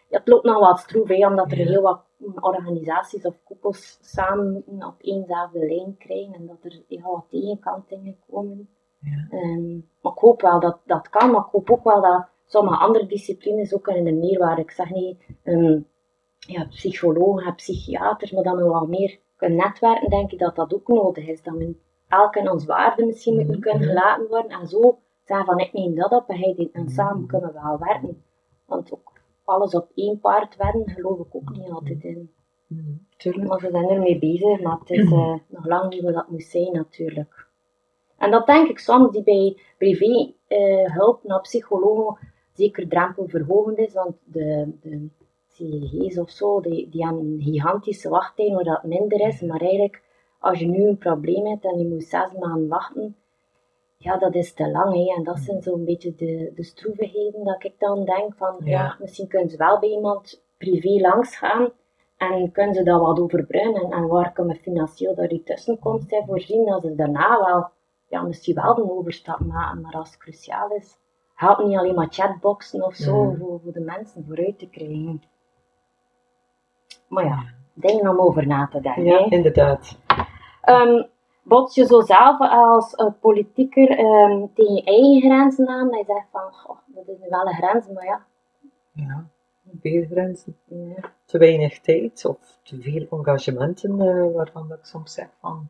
het 0.09 0.27
loopt 0.27 0.43
nog 0.45 0.59
wat 0.59 0.79
stroef, 0.79 1.07
hè, 1.07 1.27
omdat 1.27 1.51
er 1.51 1.57
Ja. 1.57 1.65
heel 1.65 1.81
wat 1.81 2.01
organisaties 2.39 3.23
of 3.25 3.35
koepels 3.43 3.97
samen 4.01 4.63
op 4.67 4.95
éénzelfde 5.01 5.59
lijn 5.59 5.95
krijgen 5.97 6.33
en 6.33 6.45
dat 6.47 6.57
er 6.63 6.81
heel 6.87 7.01
wat 7.11 7.25
tegenkantingen 7.29 8.17
komen. 8.29 8.69
ja. 8.99 9.27
Ehm, 9.29 9.73
maar 10.01 10.11
ik 10.11 10.19
hoop 10.19 10.41
wel 10.41 10.59
dat 10.59 10.79
dat 10.85 11.09
kan, 11.09 11.31
maar 11.31 11.41
ik 11.41 11.51
hoop 11.51 11.69
ook 11.71 11.83
wel 11.83 12.01
dat 12.01 12.27
sommige 12.45 12.77
andere 12.77 13.05
disciplines 13.05 13.73
ook 13.73 13.87
in 13.87 14.03
de 14.03 14.11
meerwaarde. 14.11 14.61
Ik 14.61 14.71
zeg 14.71 14.89
niet 14.89 15.25
um, 15.43 15.87
ja, 16.47 16.65
psychologen 16.65 17.45
en 17.45 17.55
psychiaters, 17.55 18.31
maar 18.31 18.43
dat 18.43 18.55
we 18.55 18.63
wel 18.63 18.85
meer 18.85 19.19
kunnen 19.35 19.57
netwerken, 19.57 20.09
denk 20.09 20.31
ik 20.31 20.39
dat 20.39 20.55
dat 20.55 20.73
ook 20.73 20.87
nodig 20.87 21.27
is. 21.27 21.43
Dat 21.43 21.53
we 21.57 21.75
elk 22.07 22.35
in 22.35 22.51
ons 22.51 22.65
waarde 22.65 23.05
misschien 23.05 23.47
Mhm. 23.47 23.59
kunnen 23.59 23.87
gelaten 23.87 24.27
worden 24.27 24.51
en 24.59 24.67
zo 24.67 24.99
zeggen 25.23 25.45
van 25.45 25.59
ik 25.59 25.73
neem 25.73 25.95
dat 25.95 26.11
op 26.11 26.29
en 26.29 26.37
hij 26.37 26.53
dit 26.55 26.71
en 26.71 26.89
samen 26.89 27.27
kunnen 27.27 27.53
we 27.53 27.59
wel 27.61 27.77
werken. 27.79 28.23
Want 28.65 28.93
ook 28.93 29.11
alles 29.43 29.73
op 29.75 29.91
één 29.95 30.19
paard 30.19 30.55
wedden 30.55 30.89
geloof 30.89 31.19
ik 31.19 31.35
ook 31.35 31.49
niet 31.49 31.69
altijd 31.69 32.03
in. 32.03 32.31
Mhm, 32.67 32.91
tuurlijk. 33.17 33.47
Maar 33.47 33.59
ze 33.59 33.69
zijn 33.71 33.89
ermee 33.89 34.19
bezig, 34.19 34.61
maar 34.61 34.79
het 34.79 34.89
is 34.89 35.11
eh, 35.11 35.33
nog 35.55 35.65
lang 35.65 35.89
niet 35.89 36.03
wat 36.03 36.13
dat 36.13 36.29
moet 36.29 36.43
zijn 36.43 36.71
natuurlijk. 36.73 37.47
En 38.17 38.31
dat 38.31 38.45
denk 38.45 38.69
ik 38.69 38.79
soms 38.79 39.11
die 39.11 39.23
bij 39.23 39.57
privé 39.77 40.33
eh, 40.47 40.93
hulp 40.93 41.23
naar 41.23 41.41
psychologen 41.41 42.17
zeker 42.53 42.87
drempelverhogend 42.87 43.77
is, 43.77 43.93
want 43.93 44.15
de, 44.23 44.71
de 44.81 45.09
CG's 45.53 46.17
of 46.17 46.29
zo, 46.29 46.61
die, 46.61 46.89
die 46.89 47.05
hebben 47.05 47.25
een 47.25 47.41
gigantische 47.41 48.09
wachttijd 48.09 48.53
waar 48.53 48.63
dat 48.63 48.83
minder 48.83 49.27
is, 49.27 49.41
maar 49.41 49.61
eigenlijk 49.61 50.01
als 50.39 50.59
je 50.59 50.65
nu 50.67 50.87
een 50.87 50.97
probleem 50.97 51.45
hebt 51.45 51.63
en 51.63 51.77
je 51.79 51.87
moet 51.87 52.03
zes 52.03 52.31
maanden 52.39 52.67
wachten, 52.67 53.15
ja, 53.97 54.17
dat 54.17 54.35
is 54.35 54.53
te 54.53 54.71
lang. 54.71 54.93
Hè. 54.95 55.13
En 55.17 55.23
dat 55.23 55.39
zijn 55.39 55.61
zo'n 55.61 55.85
beetje 55.85 56.15
de, 56.15 56.51
de 56.55 56.63
stroevigheden 56.63 57.43
dat 57.43 57.63
ik 57.63 57.73
dan 57.79 58.05
denk 58.05 58.33
van, 58.35 58.55
ja. 58.63 58.69
Ja. 58.71 58.95
misschien 58.99 59.27
kunnen 59.27 59.49
ze 59.49 59.57
wel 59.57 59.79
bij 59.79 59.89
iemand 59.89 60.43
privé 60.57 61.01
langs 61.01 61.37
gaan 61.37 61.71
en 62.17 62.51
kunnen 62.51 62.73
ze 62.75 62.83
dat 62.83 63.01
wat 63.01 63.19
overbruggen 63.19 63.75
en, 63.75 63.91
en 63.91 64.07
waar 64.07 64.31
kunnen 64.31 64.55
we 64.55 64.61
financieel 64.61 65.15
door 65.15 65.27
die 65.27 65.43
tussenkomst 65.43 66.09
zijn 66.09 66.25
voorzien, 66.25 66.65
dat 66.65 66.81
ze 66.81 66.95
daarna 66.95 67.45
wel, 67.45 67.69
ja, 68.07 68.21
misschien 68.21 68.55
wel 68.55 68.75
de 68.75 68.91
overstap 68.91 69.39
maken, 69.39 69.81
maar 69.81 69.93
als 69.93 70.09
het 70.09 70.17
cruciaal 70.19 70.69
is, 70.75 70.97
helpt 71.33 71.63
niet 71.65 71.77
alleen 71.77 71.95
maar 71.95 72.07
chatboxen 72.13 72.83
of 72.83 72.95
zo, 72.95 73.23
Mhm. 73.23 73.37
voor, 73.39 73.59
voor 73.63 73.71
de 73.73 73.79
mensen 73.79 74.25
vooruit 74.27 74.59
te 74.59 74.69
krijgen. 74.69 75.21
Maar 77.13 77.25
ja, 77.25 77.43
dingen 77.73 78.07
om 78.07 78.19
over 78.19 78.47
na 78.47 78.67
te 78.67 78.81
denken. 78.81 79.03
Ja, 79.03 79.17
hè. 79.17 79.25
inderdaad. 79.29 79.97
Ehm, 80.61 81.03
bots 81.43 81.75
je 81.75 81.85
zo 81.85 82.01
zelf 82.01 82.39
als 82.39 82.95
eh, 82.95 83.07
politieker 83.21 83.89
ehm, 83.89 84.45
tegen 84.53 84.73
je 84.75 84.83
eigen 84.83 85.21
grenzen 85.21 85.67
aan, 85.67 85.89
dat 85.89 85.99
je 85.99 86.05
zegt 86.13 86.27
van, 86.31 86.41
goh, 86.51 86.77
dat 86.85 87.07
is 87.07 87.17
nu 87.21 87.27
wel 87.29 87.47
een 87.47 87.53
grens, 87.53 87.87
maar 87.93 88.05
ja. 88.05 88.25
Ja, 88.91 89.25
veel 89.81 90.05
grenzen. 90.11 90.55
ja. 90.67 91.11
Te 91.25 91.37
weinig 91.37 91.79
tijd 91.79 92.25
of 92.25 92.37
te 92.63 92.81
veel 92.81 93.07
engagementen 93.17 94.01
eh, 94.01 94.35
waarvan 94.35 94.71
ik 94.71 94.79
soms 94.85 95.13
zeg 95.13 95.27
van 95.41 95.67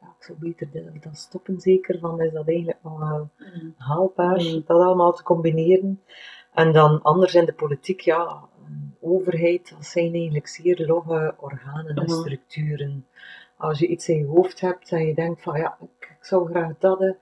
ja, 0.00 0.06
ik 0.18 0.24
zou 0.24 0.38
beter 0.38 0.68
dat 1.00 1.16
stoppen 1.16 1.60
zeker 1.60 1.98
van 1.98 2.20
is 2.20 2.32
dat 2.32 2.48
eigenlijk 2.48 2.78
nog 2.82 2.98
wel 2.98 3.28
Mm. 3.54 3.74
haalbaar, 3.78 4.40
Mm. 4.42 4.62
dat 4.66 4.80
allemaal 4.80 5.12
te 5.12 5.22
combineren. 5.22 6.02
En 6.54 6.72
dan 6.72 7.02
anders 7.02 7.34
in 7.34 7.44
de 7.44 7.52
politiek, 7.52 8.00
ja, 8.00 8.42
overheid, 9.00 9.70
dat 9.70 9.86
zijn 9.86 10.14
eigenlijk 10.14 10.46
zeer 10.48 10.86
logge 10.86 11.34
organen 11.38 11.96
en 11.96 12.02
Mhm. 12.02 12.08
structuren. 12.20 13.06
Als 13.56 13.78
je 13.78 13.86
iets 13.86 14.08
in 14.08 14.18
je 14.18 14.26
hoofd 14.26 14.60
hebt 14.60 14.90
en 14.92 15.06
je 15.06 15.14
denkt 15.14 15.42
van 15.42 15.58
ja, 15.58 15.76
ik, 15.80 16.08
ik 16.18 16.24
zou 16.24 16.50
graag 16.50 16.72
dat, 16.78 16.98
hè, 16.98 17.12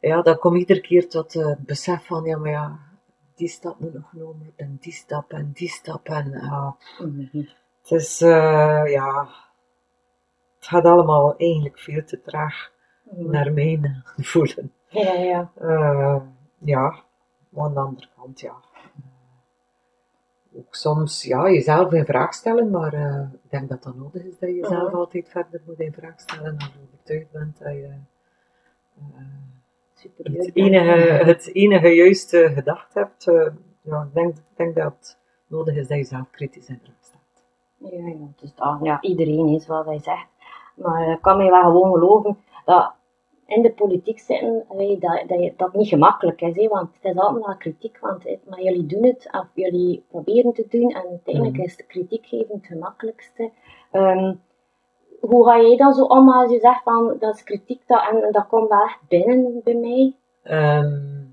ja, 0.00 0.22
dan 0.22 0.38
kom 0.38 0.52
je 0.54 0.58
iedere 0.58 0.80
keer 0.80 1.08
tot 1.08 1.32
het 1.32 1.58
besef 1.66 2.06
van 2.06 2.24
ja, 2.24 2.38
maar 2.38 2.50
ja, 2.50 2.78
die 3.34 3.48
stap 3.48 3.78
moet 3.80 3.94
nog 3.94 4.08
genomen 4.08 4.36
worden, 4.36 4.52
en 4.56 4.76
die 4.80 4.92
stap 4.92 5.32
en 5.32 5.50
die 5.54 5.68
stap 5.68 6.06
en 6.08 6.30
Mhm. 6.98 7.42
het 7.82 7.90
is, 7.90 8.20
eh, 8.20 8.82
ja, 8.86 9.28
het 10.58 10.66
gaat 10.66 10.84
allemaal 10.84 11.36
eigenlijk 11.36 11.78
veel 11.78 12.04
te 12.04 12.20
traag 12.20 12.72
Mhm. 13.10 13.30
naar 13.30 13.52
mijn 13.52 14.02
voelen. 14.32 14.72
Ja, 14.88 15.12
ja. 15.12 15.50
Eh, 15.54 16.16
ja, 16.58 16.94
maar 17.48 17.64
aan 17.64 17.74
de 17.74 17.80
andere 17.80 18.08
kant, 18.16 18.40
ja. 18.40 18.54
Ook 20.58 20.74
soms, 20.74 21.22
ja, 21.22 21.50
jezelf 21.50 21.92
in 21.92 22.04
vraag 22.04 22.34
stellen, 22.34 22.70
maar 22.70 22.92
eh, 22.92 23.20
ik 23.44 23.50
denk 23.50 23.68
dat 23.68 23.82
dat 23.82 23.94
nodig 23.96 24.22
is 24.24 24.38
dat 24.38 24.48
je 24.48 24.54
jezelf 24.54 24.88
Mhm. 24.88 24.96
altijd 24.96 25.28
verder 25.28 25.60
moet 25.66 25.80
in 25.80 25.92
vraag 25.92 26.20
stellen 26.20 26.54
als 26.54 26.64
je 26.64 26.78
overtuigd 26.86 27.30
bent 27.30 27.58
dat 27.58 27.72
je 27.72 27.88
eh, 28.98 29.14
het, 30.22 30.50
enige, 30.54 31.24
het 31.24 31.50
enige 31.54 31.88
juiste 31.88 32.50
gedacht 32.54 32.94
hebt. 32.94 33.28
Eh, 33.28 33.46
ja, 33.82 34.02
ik 34.02 34.14
denk, 34.14 34.36
ik 34.36 34.42
denk 34.56 34.74
dat 34.74 34.84
het 34.84 35.18
nodig 35.46 35.74
is 35.76 35.88
dat 35.88 35.98
je 35.98 36.04
zelf 36.04 36.30
kritisch 36.30 36.68
in 36.68 36.80
vraag 36.82 36.96
stelt. 37.00 37.44
Ja, 37.92 38.08
ja, 38.08 38.14
dus 38.40 38.54
dat, 38.54 38.78
ja, 38.82 39.00
iedereen 39.00 39.48
is 39.48 39.66
wat 39.66 39.84
hij 39.86 39.98
zegt. 39.98 40.26
Maar 40.74 41.08
ik 41.12 41.22
kan 41.22 41.36
mij 41.36 41.50
wel 41.50 41.62
gewoon 41.62 41.92
geloven 41.92 42.38
dat 42.64 42.92
in 43.46 43.62
de 43.62 43.72
politiek 43.72 44.18
zitten, 44.18 44.64
allee, 44.68 44.98
dat, 44.98 45.24
dat, 45.56 45.74
niet 45.74 45.88
gemakkelijk 45.88 46.40
is. 46.40 46.66
Want 46.68 46.88
het 47.00 47.14
is 47.14 47.20
altijd 47.20 47.46
wel 47.46 47.56
kritiek, 47.56 47.98
want 47.98 48.24
maar 48.48 48.62
jullie 48.62 48.86
doen 48.86 49.04
het, 49.04 49.28
of 49.32 49.46
jullie 49.54 50.04
proberen 50.10 50.52
te 50.52 50.66
doen, 50.70 50.90
en 50.90 51.08
uiteindelijk 51.08 51.56
Mhm. 51.56 51.64
is 51.64 51.76
de 51.76 51.84
kritiek 51.84 52.26
geven 52.26 52.54
het 52.54 52.66
gemakkelijkste. 52.66 53.50
Ehm, 53.90 54.34
hoe 55.20 55.44
ga 55.46 55.60
jij 55.60 55.76
dan 55.76 55.92
zo 55.94 56.02
om 56.04 56.28
als 56.30 56.50
je 56.50 56.58
zegt 56.58 56.82
van, 56.82 57.16
dat 57.18 57.34
is 57.34 57.42
kritiek, 57.44 57.82
dat, 57.86 58.08
en 58.10 58.32
dat 58.32 58.46
komt 58.46 58.68
wel 58.68 58.82
echt 58.82 58.98
binnen 59.08 59.60
bij 59.64 59.74
mij? 59.74 60.14
Ehm, 60.42 61.24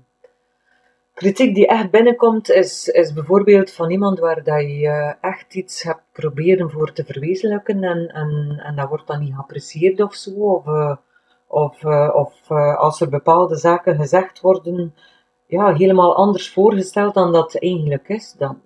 kritiek 1.14 1.54
die 1.54 1.66
echt 1.66 1.90
binnenkomt 1.90 2.50
is, 2.50 2.88
is 2.88 3.12
bijvoorbeeld 3.12 3.72
van 3.72 3.90
iemand 3.90 4.18
waar 4.18 4.42
dat 4.42 4.60
je 4.60 4.86
eh, 4.86 5.12
echt 5.20 5.54
iets 5.54 5.82
hebt 5.82 6.02
proberen 6.12 6.70
voor 6.70 6.92
te 6.92 7.04
verwezenlijken 7.04 7.82
en, 7.84 8.08
en, 8.08 8.60
en 8.64 8.76
dat 8.76 8.88
wordt 8.88 9.06
dan 9.06 9.20
niet 9.20 9.34
geapprecieerd 9.34 10.00
of 10.00 10.14
zo. 10.14 10.30
Of, 10.30 10.66
eh, 10.66 10.96
of, 11.54 11.84
eh, 11.84 12.10
of 12.14 12.50
eh, 12.50 12.76
als 12.76 13.00
er 13.00 13.08
bepaalde 13.08 13.56
zaken 13.56 13.96
gezegd 13.96 14.40
worden, 14.40 14.94
ja, 15.46 15.74
helemaal 15.74 16.16
anders 16.16 16.52
voorgesteld 16.52 17.14
dan 17.14 17.32
dat 17.32 17.52
het 17.52 17.62
eigenlijk 17.62 18.08
is. 18.08 18.32
Dan, 18.38 18.60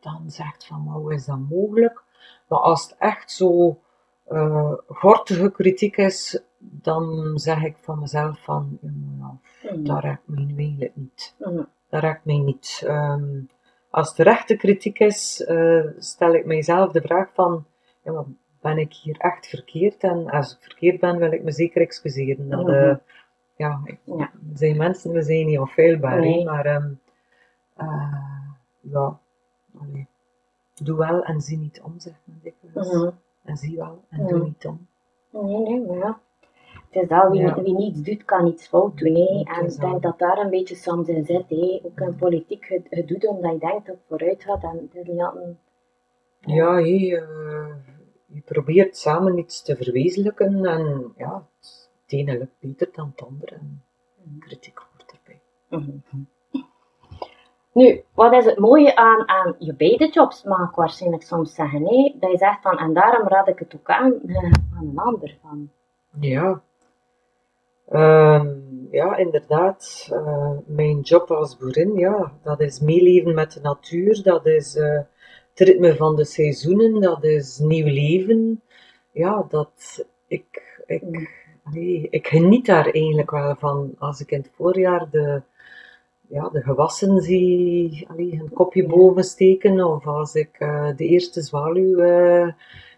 dan 0.00 0.22
zegt 0.26 0.66
van, 0.66 0.84
maar 0.84 0.94
hoe 0.94 1.14
is 1.14 1.24
dat 1.24 1.38
mogelijk? 1.50 2.02
Maar 2.48 2.58
als 2.58 2.82
het 2.82 2.96
echt 2.98 3.30
zo 3.30 3.78
eh 4.28 4.72
gortige 4.88 5.50
kritiek 5.50 5.96
is, 5.96 6.42
dan 6.58 7.32
zeg 7.34 7.62
ik 7.62 7.76
van 7.80 7.98
mezelf 7.98 8.38
van, 8.42 8.78
Mhm. 8.80 9.84
dat 9.84 10.02
raakt 10.02 10.26
mij 10.28 10.54
eigenlijk 10.56 10.96
niet. 10.96 11.34
Mhm. 11.38 11.62
Dat 11.90 12.02
raakt 12.02 12.24
mij 12.24 12.38
niet. 12.38 12.82
Ehm, 12.86 13.40
als 13.90 14.08
het 14.08 14.18
rechte 14.18 14.56
kritiek 14.56 14.98
is, 14.98 15.48
stel 15.98 16.34
ik 16.34 16.46
mijzelf 16.46 16.92
de 16.92 17.00
vraag 17.00 17.30
van, 17.34 17.66
ja, 18.04 18.24
ben 18.62 18.78
ik 18.78 18.92
hier 18.92 19.16
echt 19.18 19.46
verkeerd? 19.46 20.02
En 20.02 20.30
als 20.30 20.52
ik 20.54 20.60
verkeerd 20.62 21.00
ben, 21.00 21.18
wil 21.18 21.32
ik 21.32 21.42
me 21.42 21.52
zeker 21.52 21.80
excuseren. 21.82 22.48
Dat, 22.48 22.68
eh, 22.68 22.82
Mhm. 22.82 22.96
ja, 23.56 23.80
ik- 23.84 24.00
Ja. 24.04 24.30
zijn 24.54 24.76
mensen, 24.76 25.12
we 25.12 25.22
zijn 25.22 25.46
niet 25.46 25.58
onfeilbaar, 25.58 26.20
Nee. 26.20 26.44
maar 26.44 26.66
ehm, 26.66 26.90
eh, 27.76 28.14
ja, 28.80 29.18
allee. 29.80 30.06
doe 30.82 30.96
wel 30.98 31.24
en 31.24 31.40
zie 31.40 31.58
niet 31.58 31.80
om, 31.82 31.94
zegt 32.00 32.20
men 32.24 32.40
dikwijls. 32.42 32.92
Mhm. 32.94 33.10
En 33.44 33.56
zie 33.56 33.76
wel 33.76 34.04
en 34.08 34.20
Mhm. 34.22 34.28
doe 34.28 34.42
niet 34.42 34.66
om. 34.66 34.86
Nee, 35.30 35.58
nee, 35.58 35.86
maar 35.86 35.96
ja. 35.96 36.18
Het 36.90 37.02
is 37.02 37.08
dat, 37.08 37.30
wie, 37.30 37.40
Ja. 37.40 37.62
wie 37.62 37.74
niets 37.74 38.00
doet, 38.02 38.24
kan 38.24 38.46
iets 38.46 38.66
fout 38.68 38.98
doen. 38.98 39.14
Hè. 39.14 39.38
Het 39.38 39.48
En 39.58 39.66
ik 39.66 39.80
denk 39.80 40.02
dat. 40.02 40.18
daar 40.18 40.38
een 40.38 40.50
beetje 40.50 40.74
soms 40.74 41.08
in 41.08 41.24
zit. 41.24 41.44
Hè. 41.48 41.80
Ook 41.84 42.00
in 42.00 42.16
politiek, 42.16 42.64
je 42.90 43.04
doet 43.04 43.26
omdat 43.26 43.52
je 43.52 43.58
denkt 43.58 43.86
dat 43.86 43.94
het 43.96 44.04
vooruit 44.08 44.42
gaat. 44.44 44.62
En 44.62 44.70
het 44.92 44.94
is 44.94 45.06
niet 45.12 45.20
altijd 45.22 45.56
Ja, 46.40 46.74
hé, 46.74 47.16
eh, 47.16 47.74
je 48.34 48.40
probeert 48.44 48.96
samen 48.96 49.38
iets 49.38 49.62
te 49.62 49.76
verwezenlijken 49.76 50.64
en 50.64 51.12
ja, 51.16 51.46
het 52.02 52.12
ene 52.12 52.38
lukt 52.38 52.60
beter 52.60 52.88
dan 52.92 53.12
het 53.16 53.26
andere. 53.26 53.54
En 53.54 54.36
kritiek 54.38 54.78
hoort 54.78 55.12
erbij. 55.12 55.40
Mhm. 55.68 56.22
Nu, 57.72 58.04
wat 58.14 58.32
is 58.32 58.44
het 58.44 58.58
mooie 58.58 58.96
aan, 58.96 59.28
aan 59.28 59.54
je 59.58 59.74
beide 59.74 60.08
jobs, 60.08 60.42
mag 60.44 60.68
ik 60.68 60.74
waarschijnlijk 60.74 61.22
soms 61.22 61.54
zeggen. 61.54 61.82
Nee, 61.82 62.16
dat 62.20 62.30
je 62.30 62.38
zegt 62.38 62.62
van, 62.62 62.78
en 62.78 62.92
daarom 62.92 63.28
raad 63.28 63.48
ik 63.48 63.58
het 63.58 63.74
ook 63.74 63.90
aan 63.90 64.20
aan 64.76 64.86
een 64.86 64.98
ander. 64.98 65.38
Van. 65.42 65.70
Ja. 66.20 66.62
Ehm, 67.88 68.56
ja, 68.90 69.16
inderdaad. 69.16 70.08
eh, 70.12 70.50
mijn 70.66 71.00
job 71.00 71.30
als 71.30 71.56
boerin, 71.56 71.92
ja, 71.92 72.32
dat 72.42 72.60
is 72.60 72.80
meeleven 72.80 73.34
met 73.34 73.52
de 73.52 73.60
natuur. 73.60 74.22
Dat 74.22 74.46
is 74.46 74.76
eh, 74.76 75.00
het 75.54 75.68
ritme 75.68 75.96
van 75.96 76.16
de 76.16 76.24
seizoenen. 76.24 77.00
Dat 77.00 77.24
is 77.24 77.58
nieuw 77.58 77.86
leven. 77.86 78.62
Ja, 79.12 79.46
dat 79.48 80.06
ik, 80.26 80.80
ik, 80.86 81.02
nee, 81.72 82.06
ik 82.10 82.26
geniet 82.26 82.66
daar 82.66 82.90
eigenlijk 82.90 83.30
wel 83.30 83.54
van. 83.58 83.94
Als 83.98 84.20
ik 84.20 84.30
in 84.30 84.38
het 84.38 84.50
voorjaar 84.56 85.08
de, 85.10 85.42
ja, 86.28 86.48
de 86.48 86.60
gewassen 86.62 87.20
zie, 87.20 88.06
allee, 88.10 88.32
een 88.32 88.52
kopje 88.52 88.86
boven 88.86 89.24
steken. 89.24 89.84
Of 89.84 90.06
als 90.06 90.34
ik 90.34 90.56
eh, 90.58 90.88
de 90.96 91.06
eerste 91.06 91.40
zwaluw 91.42 91.98
eh, 91.98 92.48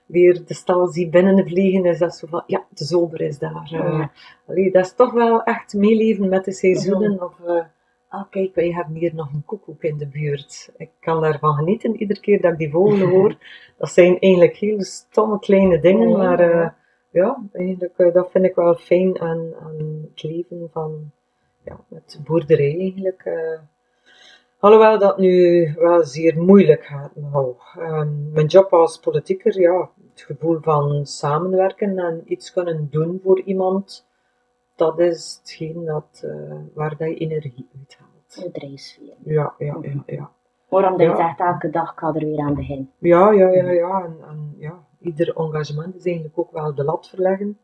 weer 0.06 0.42
de 0.46 0.54
stal 0.54 0.86
zie 0.86 1.08
binnenvliegen, 1.08 1.84
is 1.84 1.98
dat 1.98 2.16
zo 2.16 2.26
van, 2.26 2.42
ja, 2.46 2.64
de 2.68 2.84
zomer 2.84 3.20
is 3.20 3.38
daar. 3.38 3.68
eh. 3.72 4.06
Allee, 4.46 4.70
dat 4.70 4.84
is 4.84 4.94
toch 4.94 5.12
wel 5.12 5.42
echt 5.42 5.74
meeleven 5.74 6.28
met 6.28 6.44
de 6.44 6.52
seizoenen. 6.52 7.22
Of, 7.22 7.40
eh, 7.46 7.64
ah 8.14 8.24
kijk, 8.30 8.54
wij 8.54 8.70
hebben 8.72 8.94
hier 8.94 9.14
nog 9.14 9.32
een 9.32 9.44
koekoek 9.44 9.82
in 9.82 9.98
de 9.98 10.06
buurt. 10.06 10.70
Ik 10.76 10.90
kan 11.00 11.20
daarvan 11.20 11.54
genieten, 11.54 11.96
iedere 11.96 12.20
keer 12.20 12.40
dat 12.40 12.52
ik 12.52 12.58
die 12.58 12.70
vogelen 12.70 13.08
hoor. 13.08 13.36
Dat 13.78 13.90
zijn 13.90 14.18
eigenlijk 14.20 14.56
heel 14.56 14.82
stomme 14.82 15.38
kleine 15.38 15.80
dingen, 15.80 16.08
Ja, 16.08 16.16
maar 16.16 16.40
ja. 16.40 16.62
eh, 16.62 16.70
ja, 17.10 17.42
eigenlijk, 17.52 17.92
eh, 17.96 18.12
dat 18.14 18.30
vind 18.30 18.44
ik 18.44 18.54
wel 18.54 18.74
fijn 18.74 19.20
aan, 19.20 19.54
aan 19.62 20.06
het 20.10 20.22
leven 20.22 20.68
van, 20.72 21.10
ja, 21.64 21.76
met 21.88 22.20
boerderij 22.24 22.78
eigenlijk. 22.78 23.22
eh. 23.24 23.58
Alhoewel 24.58 24.98
dat 24.98 25.18
nu 25.18 25.72
wel 25.78 26.04
zeer 26.04 26.42
moeilijk 26.42 26.84
gaat. 26.84 27.10
Nou, 27.16 27.54
ehm, 27.78 28.32
mijn 28.32 28.46
job 28.46 28.72
als 28.72 28.98
politieker, 28.98 29.60
ja, 29.60 29.90
het 30.10 30.20
gevoel 30.22 30.58
van 30.60 31.06
samenwerken 31.06 31.98
en 31.98 32.22
iets 32.26 32.52
kunnen 32.52 32.88
doen 32.90 33.20
voor 33.24 33.40
iemand, 33.40 34.06
dat 34.76 34.98
is 34.98 35.36
hetgeen 35.40 35.84
dat, 35.84 36.20
eh, 36.24 36.52
waar 36.74 36.96
dat 36.96 37.08
je 37.08 37.14
energie 37.16 37.68
uit 37.78 37.96
haalt. 37.98 38.44
Je 38.44 38.50
drijfsfeer. 38.50 39.14
Ja, 39.24 39.54
ja, 39.58 39.78
ja, 39.82 40.02
ja. 40.06 40.30
Waarom 40.68 40.98
dat 40.98 41.06
je 41.10 41.16
zegt, 41.16 41.40
elke 41.40 41.70
dag 41.70 41.92
ik 41.92 41.98
ga 41.98 42.06
er 42.14 42.26
weer 42.26 42.38
aan 42.40 42.54
beginnen. 42.54 42.90
Ja, 42.98 43.30
ja, 43.32 43.48
ja, 43.48 43.70
ja. 43.70 44.04
En, 44.04 44.16
en 44.28 44.54
ja, 44.58 44.84
ieder 45.00 45.36
engagement 45.36 45.94
is 45.94 46.04
eigenlijk 46.04 46.38
ook 46.38 46.50
wel 46.52 46.74
de 46.74 46.84
lat 46.84 47.08
verleggen. 47.08 47.58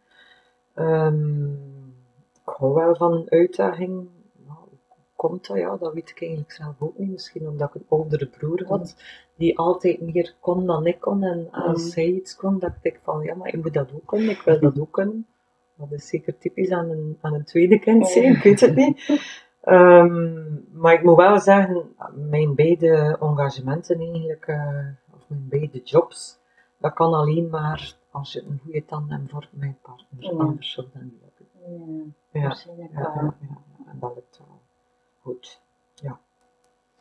Ehm, 0.74 1.52
ik 2.44 2.56
hou 2.56 2.74
wel 2.74 2.94
van 2.96 3.12
een 3.12 3.30
uitdaging. 3.30 4.08
Nou, 4.46 4.58
komt 5.16 5.46
dat? 5.46 5.56
Ja, 5.56 5.76
dat 5.76 5.92
weet 5.92 6.10
ik 6.10 6.20
eigenlijk 6.20 6.52
zelf 6.52 6.74
ook 6.78 6.98
niet. 6.98 7.10
Misschien 7.10 7.48
omdat 7.48 7.68
ik 7.68 7.74
een 7.74 7.86
oudere 7.88 8.26
broer 8.26 8.64
had, 8.66 8.96
die 9.36 9.58
altijd 9.58 10.00
meer 10.00 10.34
kon 10.40 10.66
dan 10.66 10.86
ik 10.86 11.00
kon. 11.00 11.22
En 11.22 11.48
als 11.50 11.82
Mhm. 11.82 11.90
zij 11.90 12.06
iets 12.06 12.36
kon, 12.36 12.58
dacht 12.58 12.84
ik 12.84 13.00
van, 13.02 13.22
ja, 13.22 13.34
maar 13.34 13.48
ik 13.48 13.62
moet 13.62 13.74
dat 13.74 13.92
ook 13.94 14.06
kunnen. 14.06 14.30
Ik 14.30 14.42
wil 14.42 14.60
dat 14.60 14.80
ook 14.80 14.92
kunnen. 14.92 15.26
Dat 15.80 15.92
is 15.92 16.08
zeker 16.08 16.38
typisch 16.38 16.70
aan 16.70 16.90
een, 16.90 17.18
aan 17.20 17.34
een 17.34 17.44
tweede 17.44 17.78
kind 17.78 18.08
zijn, 18.08 18.34
ik 18.36 18.42
weet 18.42 18.60
het 18.60 18.74
niet. 18.74 19.20
Ehm, 19.60 20.42
maar 20.72 20.92
ik 20.92 21.02
moet 21.02 21.16
wel 21.16 21.38
zeggen, 21.40 21.94
mijn 22.14 22.54
beide 22.54 23.16
engagementen 23.20 23.98
eigenlijk, 24.00 24.46
eh, 24.46 24.86
of 25.14 25.20
mijn 25.26 25.46
beide 25.48 25.80
jobs, 25.82 26.38
dat 26.78 26.92
kan 26.92 27.14
alleen 27.14 27.48
maar 27.50 27.94
als 28.10 28.32
je 28.32 28.42
een 28.42 28.60
goede 28.64 28.84
tandem 28.84 29.28
vormt 29.28 29.48
met 29.52 29.68
je 29.68 29.74
partner. 29.82 30.32
Ja. 30.34 30.38
Anders 30.38 30.72
zou 30.72 30.86
dat 30.92 31.02
niet 31.02 31.20
lukken. 31.22 31.46
Ja, 32.32 32.40
Ja, 32.40 32.56
ja, 32.76 32.88
ja, 32.92 33.34
ja. 33.40 33.58
En 33.86 33.96
dat 34.00 34.12
lukt 34.14 34.38
wel 34.38 34.60
goed. 35.22 35.60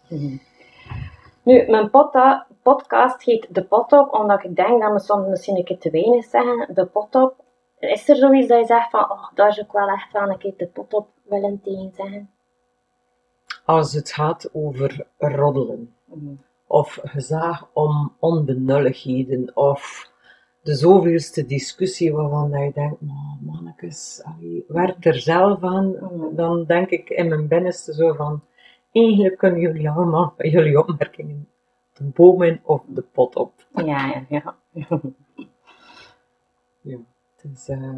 Mhm. 0.10 0.38
Nu, 1.44 1.70
mijn 1.70 1.90
podca- 1.90 2.48
podcast 2.62 3.24
heet 3.24 3.48
De 3.56 3.64
Pot 3.64 3.92
Op, 3.94 4.14
omdat 4.14 4.44
ik 4.44 4.56
denk 4.56 4.82
dat 4.82 4.92
we 4.92 5.00
soms 5.00 5.28
misschien 5.28 5.58
een 5.58 5.64
keer 5.64 5.78
te 5.80 5.90
weinig 5.90 6.26
zeggen. 6.26 6.74
De 6.74 6.86
Pot 6.86 7.16
Op. 7.16 7.44
Is 7.80 8.10
er 8.10 8.16
zoiets 8.16 8.48
dat 8.48 8.60
je 8.60 8.66
zegt 8.66 8.90
van, 8.90 9.12
oh, 9.12 9.32
daar 9.36 9.54
zou 9.54 9.66
ik 9.66 9.72
wel 9.72 9.88
echt 9.88 10.12
wel 10.12 10.30
een 10.30 10.38
keer 10.38 10.54
de 10.58 10.68
pot 10.68 10.94
op 10.94 11.08
willen 11.24 11.62
tegen 11.64 11.92
zeggen? 11.94 12.30
Als 13.66 13.94
het 13.94 14.12
gaat 14.12 14.50
over 14.54 15.08
roddelen, 15.18 15.94
Mhm. 16.06 16.34
of 16.68 17.00
gezaag 17.04 17.68
om 17.74 18.16
onbenulligheden, 18.20 19.52
of 19.56 20.12
de 20.64 20.76
zoveelste 20.76 21.46
discussie 21.46 22.14
waarvan 22.14 22.52
dat 22.52 22.62
je 22.64 22.72
denkt, 22.74 23.02
maar 23.02 23.38
mannetjes, 23.42 24.24
werk 24.68 25.06
er 25.06 25.14
zelf 25.20 25.64
aan, 25.64 25.90
Mhm. 25.92 26.36
dan 26.36 26.66
denk 26.66 26.90
ik 26.90 27.10
in 27.10 27.28
mijn 27.28 27.48
binnenste 27.48 27.94
zo 27.94 28.14
van, 28.14 28.44
eigenlijk 28.92 29.38
kunnen 29.38 29.60
jullie 29.60 29.90
allemaal 29.90 30.34
jullie 30.38 30.80
opmerkingen 30.80 31.48
de 31.94 32.04
bomen 32.04 32.60
of 32.64 32.86
de 32.88 33.02
pot 33.02 33.36
op. 33.36 33.54
Ja, 33.74 33.84
ja, 34.06 34.26
ja. 34.30 34.56
Ja, 36.82 36.98
het 37.42 37.52
is 37.52 37.68
eh 37.70 37.94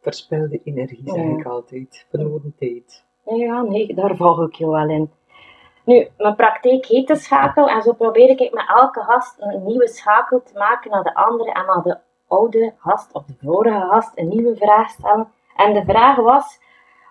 verspilde 0.00 0.60
energie, 0.64 1.02
zeg 1.04 1.24
ik 1.24 1.46
altijd, 1.46 2.06
verloren 2.10 2.54
tijd. 2.58 3.04
Ja, 3.24 3.62
nee, 3.62 3.94
daar 3.94 4.16
volg 4.16 4.40
ik 4.46 4.54
je 4.54 4.68
wel 4.68 4.88
in. 4.88 5.10
Nu, 5.84 6.08
mijn 6.16 6.36
praktijk 6.36 6.86
heet 6.86 7.06
de 7.06 7.16
schakel 7.16 7.68
en 7.68 7.82
zo 7.82 7.92
probeer 7.92 8.28
ik 8.28 8.52
met 8.52 8.68
elke 8.76 9.00
gast 9.00 9.36
een 9.38 9.64
nieuwe 9.64 9.88
schakel 9.88 10.42
te 10.42 10.58
maken 10.58 10.90
naar 10.90 11.02
de 11.02 11.14
andere 11.14 11.52
en 11.52 11.66
naar 11.66 11.82
de 11.82 11.98
oude 12.28 12.74
gast 12.78 13.12
of 13.12 13.24
de 13.24 13.34
vorige 13.40 13.86
gast 13.90 14.18
een 14.18 14.28
nieuwe 14.28 14.56
vraag 14.56 14.90
stellen. 14.90 15.28
En 15.56 15.74
de 15.74 15.84
vraag 15.84 16.16
was, 16.16 16.58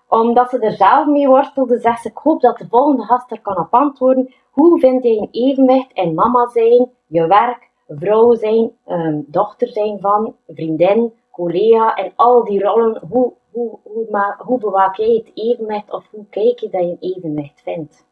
omdat 0.07 0.49
ze 0.49 0.59
er 0.59 0.71
zelf 0.71 1.05
mee 1.05 1.27
worstelde, 1.27 1.79
zegt 1.79 2.01
ze, 2.01 2.09
ik 2.09 2.17
hoop 2.17 2.41
dat 2.41 2.57
de 2.57 2.67
volgende 2.69 3.03
gast 3.03 3.31
er 3.31 3.41
kan 3.41 3.57
op 3.57 3.73
antwoorden. 3.73 4.33
Hoe 4.51 4.79
vind 4.79 5.03
jij 5.03 5.17
een 5.17 5.29
evenwicht 5.31 5.91
in 5.93 6.13
mama 6.13 6.47
zijn, 6.47 6.89
je 7.07 7.27
werk, 7.27 7.69
vrouw 7.87 8.33
zijn, 8.33 8.71
ehm, 8.85 9.21
dochter 9.25 9.67
zijn 9.67 9.99
van, 9.99 10.35
vriendin, 10.47 11.13
collega 11.35 11.95
en 11.95 12.11
al 12.15 12.43
die 12.43 12.63
rollen? 12.63 13.01
Hoe, 13.09 13.33
hoe, 13.51 13.79
hoe, 13.83 14.07
maar, 14.11 14.35
hoe 14.37 14.59
bewaak 14.59 14.95
jij 14.95 15.13
het 15.25 15.31
evenwicht 15.33 15.91
of 15.91 16.07
hoe 16.11 16.25
kijk 16.29 16.59
je 16.59 16.69
dat 16.69 16.81
je 16.81 16.87
een 16.99 17.13
evenwicht 17.15 17.61
vindt? 17.61 18.05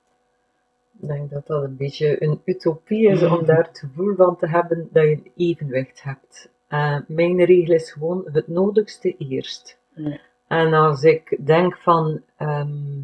Ik 1.02 1.08
denk 1.08 1.30
dat 1.32 1.48
dat 1.48 1.64
een 1.64 1.78
beetje 1.78 2.24
een 2.24 2.42
utopie 2.46 3.08
is 3.10 3.24
om 3.24 3.46
daar 3.46 3.68
het 3.68 3.80
gevoel 3.80 4.16
van 4.16 4.36
te 4.38 4.48
hebben 4.48 4.90
dat 4.92 5.04
je 5.04 5.10
een 5.12 5.32
evenwicht 5.36 6.04
hebt. 6.04 6.52
Eh, 6.68 6.98
mijn 7.08 7.44
regel 7.44 7.74
is 7.74 7.92
gewoon 7.92 8.28
het 8.32 8.48
nodigste 8.48 9.16
eerst. 9.18 9.80
Ja. 9.94 10.20
En 10.48 10.74
als 10.74 11.04
ik 11.04 11.38
denk 11.46 11.78
van, 11.78 12.22
ehm, 12.38 13.02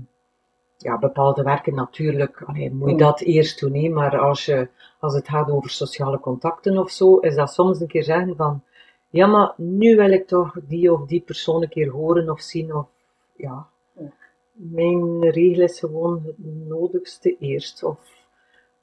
ja, 0.77 0.99
bepaalde 0.99 1.43
werken 1.43 1.75
natuurlijk, 1.75 2.41
allee, 2.45 2.71
moet 2.71 2.89
je 2.89 2.95
Ja. 2.95 3.05
dat 3.05 3.21
eerst 3.21 3.59
doen, 3.59 3.73
hè, 3.73 3.89
maar 3.89 4.19
als, 4.19 4.45
je, 4.45 4.67
als 4.99 5.13
het 5.13 5.29
gaat 5.29 5.51
over 5.51 5.69
sociale 5.69 6.19
contacten 6.19 6.77
of 6.77 6.89
zo, 6.89 7.17
is 7.17 7.35
dat 7.35 7.53
soms 7.53 7.79
een 7.79 7.87
keer 7.87 8.03
zeggen 8.03 8.35
van, 8.35 8.63
ja, 9.09 9.27
maar 9.27 9.53
nu 9.57 9.95
wil 9.95 10.11
ik 10.11 10.27
toch 10.27 10.55
die 10.61 10.93
of 10.93 11.07
die 11.07 11.21
persoon 11.21 11.61
een 11.61 11.69
keer 11.69 11.89
horen 11.89 12.29
of 12.29 12.41
zien, 12.41 12.75
of 12.75 12.87
ja. 13.35 13.67
Ja. 13.93 14.11
Mijn 14.51 15.29
regel 15.29 15.63
is 15.63 15.79
gewoon 15.79 16.23
het 16.25 16.67
nodigste 16.67 17.37
eerst, 17.39 17.83
of 17.83 17.99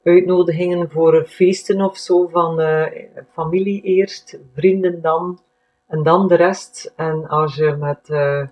uitnodigingen 0.02 0.90
voor 0.90 1.24
feesten 1.24 1.80
of 1.80 1.96
zo, 1.96 2.26
van 2.26 2.60
eh, 2.60 3.04
familie 3.32 3.82
eerst, 3.82 4.38
vrienden 4.54 5.00
dan, 5.02 5.40
en 5.86 6.02
dan 6.02 6.28
de 6.28 6.34
rest. 6.34 6.92
En 6.96 7.26
als 7.28 7.54
je 7.54 7.72
met 7.72 8.10
eh 8.10 8.46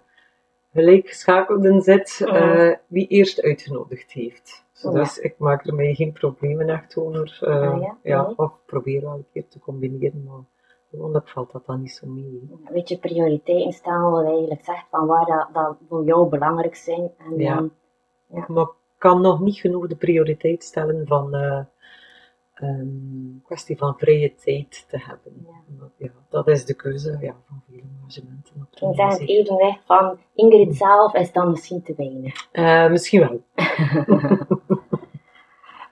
gelijkgeschakelden 0.74 1.82
zit, 1.82 2.20
eh, 2.26 2.70
wie 2.86 3.06
eerst 3.06 3.42
uitgenodigd 3.42 4.12
heeft. 4.12 4.64
Dus 4.92 5.18
ik 5.18 5.34
maak 5.38 5.66
er 5.66 5.74
mij 5.74 5.94
geen 5.94 6.12
problemen 6.12 6.68
echt 6.68 6.96
over. 6.96 7.38
Ah, 7.40 7.80
ja? 7.82 7.96
ja? 8.02 8.32
Of 8.36 8.60
probeer 8.66 9.00
wel 9.00 9.14
een 9.14 9.26
keer 9.32 9.48
te 9.48 9.58
combineren, 9.58 10.24
maar 10.24 10.44
gewoonlijk 10.94 11.28
valt 11.28 11.52
dat 11.52 11.66
dan 11.66 11.80
niet 11.80 11.90
zo 11.92 12.06
mee. 12.06 12.48
Weet 12.70 12.88
je, 12.88 12.98
prioriteiten 12.98 13.72
stellen, 13.72 14.10
wat 14.10 14.24
eigenlijk 14.24 14.64
zegt 14.64 14.86
van 14.90 15.06
waar 15.06 15.26
dat, 15.26 15.48
dat 15.52 15.76
voor 15.88 16.04
jou 16.04 16.28
belangrijk 16.28 16.74
zijn. 16.74 17.10
En 17.18 17.38
Ja. 17.38 17.54
dan, 17.54 17.70
Maar 18.48 18.64
ik 18.64 18.72
kan 18.98 19.20
nog 19.20 19.40
niet 19.40 19.56
genoeg 19.56 19.86
de 19.86 19.96
prioriteit 19.96 20.64
stellen 20.64 21.06
van 21.06 21.34
een 22.54 23.42
kwestie 23.44 23.76
van 23.78 23.98
vrije 23.98 24.34
tijd 24.34 24.84
te 24.88 24.98
hebben. 25.00 25.32
Ja. 25.46 25.52
Maar 25.78 25.88
Ja, 25.96 26.10
dat 26.28 26.48
is 26.48 26.64
de 26.64 26.74
keuze 26.74 27.16
ja, 27.20 27.34
van 27.46 27.62
veel 27.68 27.80
engagementen. 28.00 28.54
op 28.72 28.90
ik 28.90 28.94
zeg 28.96 29.18
het 29.18 29.28
evenwicht 29.28 29.84
van 29.86 30.18
Ingrid 30.34 30.76
zelf 30.76 31.14
is 31.14 31.32
dan 31.32 31.50
misschien 31.50 31.82
te 31.82 31.94
weinig. 31.96 32.48
Eh, 32.52 32.90
misschien 32.90 33.20
wel. 33.20 33.42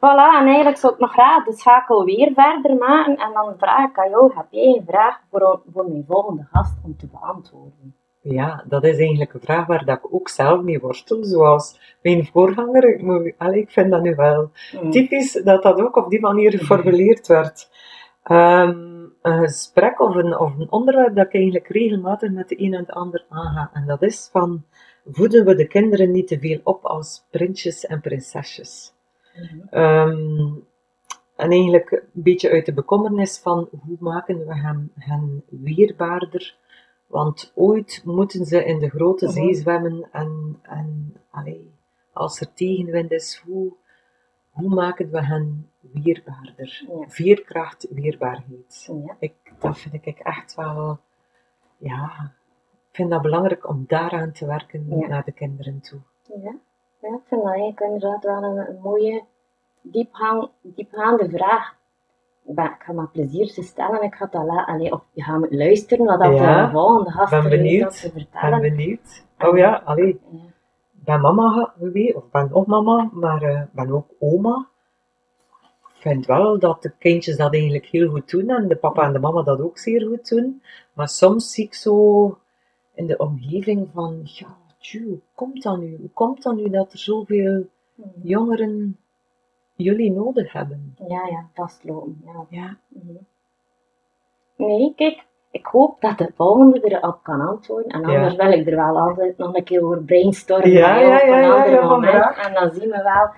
Voilà, 0.05 0.38
en 0.41 0.47
eigenlijk 0.47 0.77
zou 0.77 0.93
ik 0.93 0.99
nog 0.99 1.12
graag 1.12 1.45
de 1.45 1.53
schakel 1.53 2.05
weer 2.05 2.33
verder 2.35 2.77
maken. 2.77 3.17
En 3.17 3.33
dan 3.33 3.55
vraag 3.59 3.91
ik 3.91 3.99
aan 3.99 4.11
jou, 4.11 4.33
heb 4.35 4.47
jij 4.51 4.77
een 4.77 4.85
vraag 4.87 5.21
voor, 5.31 5.62
voor 5.73 5.88
mijn 5.88 6.05
volgende 6.09 6.47
gast 6.53 6.79
om 6.85 6.97
te 6.97 7.07
beantwoorden? 7.07 7.97
Ja, 8.21 8.65
dat 8.69 8.85
is 8.85 8.99
eigenlijk 8.99 9.35
een 9.35 9.41
vraag 9.41 9.67
waar 9.67 9.85
dat 9.85 9.99
ik 9.99 10.15
ook 10.15 10.29
zelf 10.29 10.62
mee 10.62 10.81
worstel, 10.81 11.25
zoals 11.25 11.97
mijn 12.03 12.27
voorganger. 12.27 12.85
Ik, 12.95 13.03
moet, 13.03 13.33
allee, 13.38 13.61
ik 13.61 13.71
vind 13.71 13.91
dat 13.91 14.03
nu 14.03 14.15
wel 14.15 14.51
Hmm. 14.71 14.91
typisch 14.91 15.33
dat 15.33 15.62
dat 15.62 15.81
ook 15.81 15.97
op 15.97 16.11
die 16.11 16.21
manier 16.21 16.51
geformuleerd 16.59 17.27
werd. 17.27 17.71
Ehm, 18.23 19.03
een 19.23 19.38
gesprek 19.43 20.01
of 20.01 20.15
een, 20.15 20.38
of 20.38 20.59
een 20.59 20.73
onderwerp 20.73 21.17
dat 21.17 21.27
ik 21.27 21.35
eigenlijk 21.35 21.69
regelmatig 21.69 22.31
met 22.31 22.49
de 22.49 22.62
een 22.62 22.75
en 22.75 22.85
de 22.85 22.93
ander 22.93 23.25
aanga. 23.29 23.71
En 23.73 23.87
dat 23.87 24.03
is 24.03 24.29
van, 24.33 24.65
voeden 25.05 25.45
we 25.45 25.55
de 25.55 25.67
kinderen 25.67 26.11
niet 26.11 26.29
te 26.29 26.38
veel 26.38 26.61
op 26.62 26.85
als 26.85 27.27
prinsjes 27.31 27.87
en 27.87 28.01
prinsesjes? 28.01 29.01
Ehm, 29.71 30.53
en 31.37 31.51
eigenlijk 31.51 31.90
een 31.90 32.23
beetje 32.23 32.51
uit 32.51 32.66
de 32.66 32.73
bekommernis 32.73 33.38
van, 33.38 33.68
hoe 33.71 33.97
maken 34.01 34.47
we 34.47 34.55
hem, 34.55 34.92
hen 34.99 35.42
weerbaarder? 35.49 36.57
Want 37.07 37.53
ooit 37.55 38.03
moeten 38.05 38.47
ze 38.47 38.64
in 38.64 38.79
de 38.79 38.88
grote 38.88 39.25
Mhm. 39.25 39.35
zee 39.35 39.55
zwemmen 39.55 40.09
en, 40.12 40.59
en 40.62 41.16
allee, 41.31 41.71
als 42.12 42.40
er 42.40 42.53
tegenwind 42.55 43.11
is, 43.11 43.42
hoe, 43.47 43.73
hoe 44.51 44.68
maken 44.75 45.11
we 45.11 45.25
hen 45.25 45.71
weerbaarder? 45.81 46.85
Ja. 46.88 47.09
Veerkracht, 47.09 47.87
weerbaarheid. 47.90 48.88
Ja. 49.07 49.16
Ik, 49.18 49.35
dat 49.59 49.79
vind 49.79 49.95
ik 50.07 50.18
echt 50.18 50.55
wel, 50.55 50.99
ja, 51.79 52.33
ik 52.90 52.97
vind 52.99 53.11
dat 53.11 53.23
belangrijk 53.23 53.68
om 53.68 53.85
daaraan 53.88 54.33
te 54.33 54.47
werken 54.47 54.87
Ja. 54.99 55.07
naar 55.07 55.25
de 55.25 55.33
kinderen 55.33 55.81
toe. 55.81 56.01
Ja. 57.03 57.09
ik 57.15 57.21
vind 57.25 57.43
dat 57.43 57.51
eigenlijk 57.51 57.81
inderdaad 57.81 58.25
wel 58.25 58.43
een, 58.43 58.57
een 58.69 58.79
mooie, 58.83 59.25
diepgang, 59.83 60.49
diepgaande 60.62 61.29
vraag. 61.31 61.75
Ik, 62.47 62.55
ben, 62.55 62.65
ik 62.65 62.83
ga 62.83 62.93
met 62.93 63.12
plezier 63.12 63.47
ze 63.49 63.62
stellen. 63.62 64.03
Ik 64.03 64.15
ga 64.15 64.27
dat 64.31 64.45
la, 64.45 64.65
allee, 64.65 64.93
of 64.93 65.03
je 65.12 65.23
gaat 65.23 65.47
luisteren 65.51 66.07
wat 66.07 66.21
dat 66.21 66.33
Ja, 66.37 66.65
de 66.67 66.73
volgende 66.73 67.11
gast 67.11 67.31
ben 67.31 67.43
heeft 67.43 67.57
benieuwd. 67.57 68.01
te 68.01 68.07
Ik 68.07 68.12
ben 68.12 68.23
vertellen. 68.31 68.61
benieuwd. 68.61 69.25
Oh 69.38 69.57
ja, 69.57 69.83
allee, 69.85 70.21
Ja. 70.31 70.38
ik 70.99 71.05
ben 71.05 71.21
mama 71.21 71.49
ge- 71.53 71.71
geweest, 71.79 72.15
of 72.15 72.31
ben 72.31 72.49
nog 72.53 72.67
mama, 72.67 73.09
maar 73.12 73.43
eh, 73.43 73.61
ik 73.61 73.73
ben 73.73 73.91
ook 73.93 74.07
oma. 74.19 74.67
Ik 75.95 76.09
vind 76.11 76.27
wel 76.27 76.59
dat 76.59 76.83
de 76.83 76.93
kindjes 76.99 77.37
dat 77.37 77.53
eigenlijk 77.53 77.87
heel 77.87 78.09
goed 78.11 78.31
doen 78.31 78.49
en 78.51 78.69
de 78.69 78.77
papa 78.77 79.03
en 79.03 79.12
de 79.12 79.19
mama 79.19 79.43
dat 79.43 79.61
ook 79.61 79.79
zeer 79.79 80.07
goed 80.07 80.29
doen. 80.29 80.62
Maar 80.93 81.09
soms 81.09 81.53
zie 81.53 81.65
ik 81.65 81.75
zo 81.75 82.38
in 82.95 83.07
de 83.07 83.17
omgeving 83.17 83.88
van, 83.93 84.21
ja, 84.25 84.47
tjoe, 84.83 85.09
hoe 85.09 85.21
komt 85.35 85.62
dat 85.62 85.79
nu? 85.79 85.97
Hoe 85.97 86.11
komt 86.12 86.42
dat 86.42 86.55
nu 86.55 86.71
dat 86.71 86.92
er 86.92 86.99
zoveel 86.99 87.66
jongeren 88.23 88.97
jullie 89.75 90.12
nodig 90.12 90.53
hebben? 90.53 90.95
Ja, 91.09 91.27
ja, 91.27 91.49
vastlopen. 91.55 92.23
Ja. 92.25 92.47
Ja, 92.49 92.77
Mhm. 92.88 93.16
Nee, 94.57 94.92
kijk, 94.97 95.25
ik 95.51 95.66
hoop 95.66 96.01
dat 96.01 96.18
de 96.18 96.33
volgende 96.35 96.81
erop 96.81 97.18
kan 97.23 97.40
antwoorden. 97.40 97.90
En 97.90 98.01
Ja. 98.01 98.07
anders 98.16 98.37
wil 98.37 98.53
ik 98.53 98.66
er 98.66 98.77
wel 98.77 98.99
altijd 99.01 99.37
nog 99.37 99.55
een 99.55 99.64
keer 99.64 99.85
over 99.85 100.03
brainstormen 100.05 100.71
Ja, 100.71 100.97
ja, 101.01 101.16
op 101.16 101.23
ja, 101.27 101.37
een 101.37 101.42
ja, 101.42 101.53
ander 101.55 101.71
ja, 101.71 101.88
moment. 101.88 102.37
En 102.37 102.55
dan 102.55 102.71
zien 102.71 102.90
we 102.90 103.03
wel. 103.03 103.31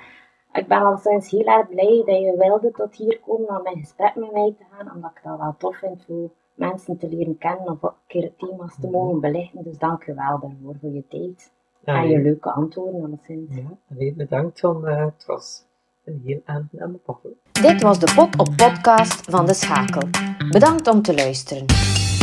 Ik 0.62 0.68
ben 0.68 0.83
al 0.83 0.96
sinds 0.96 1.30
heel 1.30 1.44
erg 1.44 1.68
blij 1.68 2.02
dat 2.07 2.20
je 2.20 2.35
wilde 2.38 2.70
tot 2.70 2.94
hier 2.96 3.20
komen 3.20 3.59
om 3.61 3.66
in 3.66 3.80
gesprek 3.80 4.14
met 4.14 4.33
mij 4.33 4.54
te 4.59 4.64
gaan. 4.70 4.94
Omdat 4.94 5.11
ik 5.14 5.20
dat 5.22 5.38
wel 5.38 5.54
tof 5.59 5.76
vind 5.76 6.07
mensen 6.54 6.98
te 6.98 7.08
leren 7.08 7.38
kennen 7.38 7.68
of 7.70 7.82
een 7.82 7.90
keer 8.06 8.32
thema's 8.36 8.74
te 8.80 8.88
mogen 8.90 9.20
belichten. 9.20 9.64
Dus 9.64 9.78
dank 9.78 10.04
je 10.04 10.14
wel 10.14 10.38
daarvoor, 10.40 10.76
voor 10.80 10.90
je 10.92 11.04
tijd. 11.08 11.52
ja, 11.84 12.02
En 12.02 12.08
je 12.08 12.18
leuke 12.18 12.50
antwoorden 12.52 13.04
alleszins. 13.04 13.56
ja 13.98 14.12
bedankt, 14.16 14.60
want 14.60 14.84
eh, 14.84 15.04
het 15.04 15.24
was 15.26 15.64
een 16.04 16.22
heel 16.24 16.40
aangename 16.44 16.98
babbel. 17.06 17.36
Dit 17.52 17.82
was 17.82 17.98
de 17.98 18.12
Pot 18.14 18.38
op 18.38 18.56
Podcast 18.56 19.30
van 19.30 19.46
De 19.46 19.54
Schakel. 19.54 20.08
Bedankt 20.50 20.88
om 20.88 21.02
te 21.02 21.14
luisteren. 21.14 21.64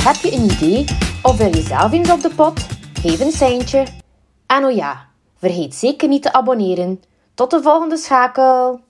Heb 0.04 0.16
je 0.16 0.34
een 0.34 0.44
idee 0.44 0.86
of 1.24 1.38
wil 1.38 1.48
je 1.56 1.62
zelf 1.62 1.92
eens 1.92 2.12
op 2.12 2.22
de 2.22 2.36
pot? 2.36 2.60
Geef 2.94 3.20
een 3.20 3.32
seintje. 3.32 3.86
En 4.48 4.66
oh 4.66 4.72
ja, 4.72 5.08
vergeet 5.36 5.76
zeker 5.76 6.08
niet 6.08 6.22
te 6.22 6.34
abonneren. 6.34 7.00
Tot 7.34 7.52
de 7.52 7.62
volgende 7.62 7.98
schakel! 7.98 8.80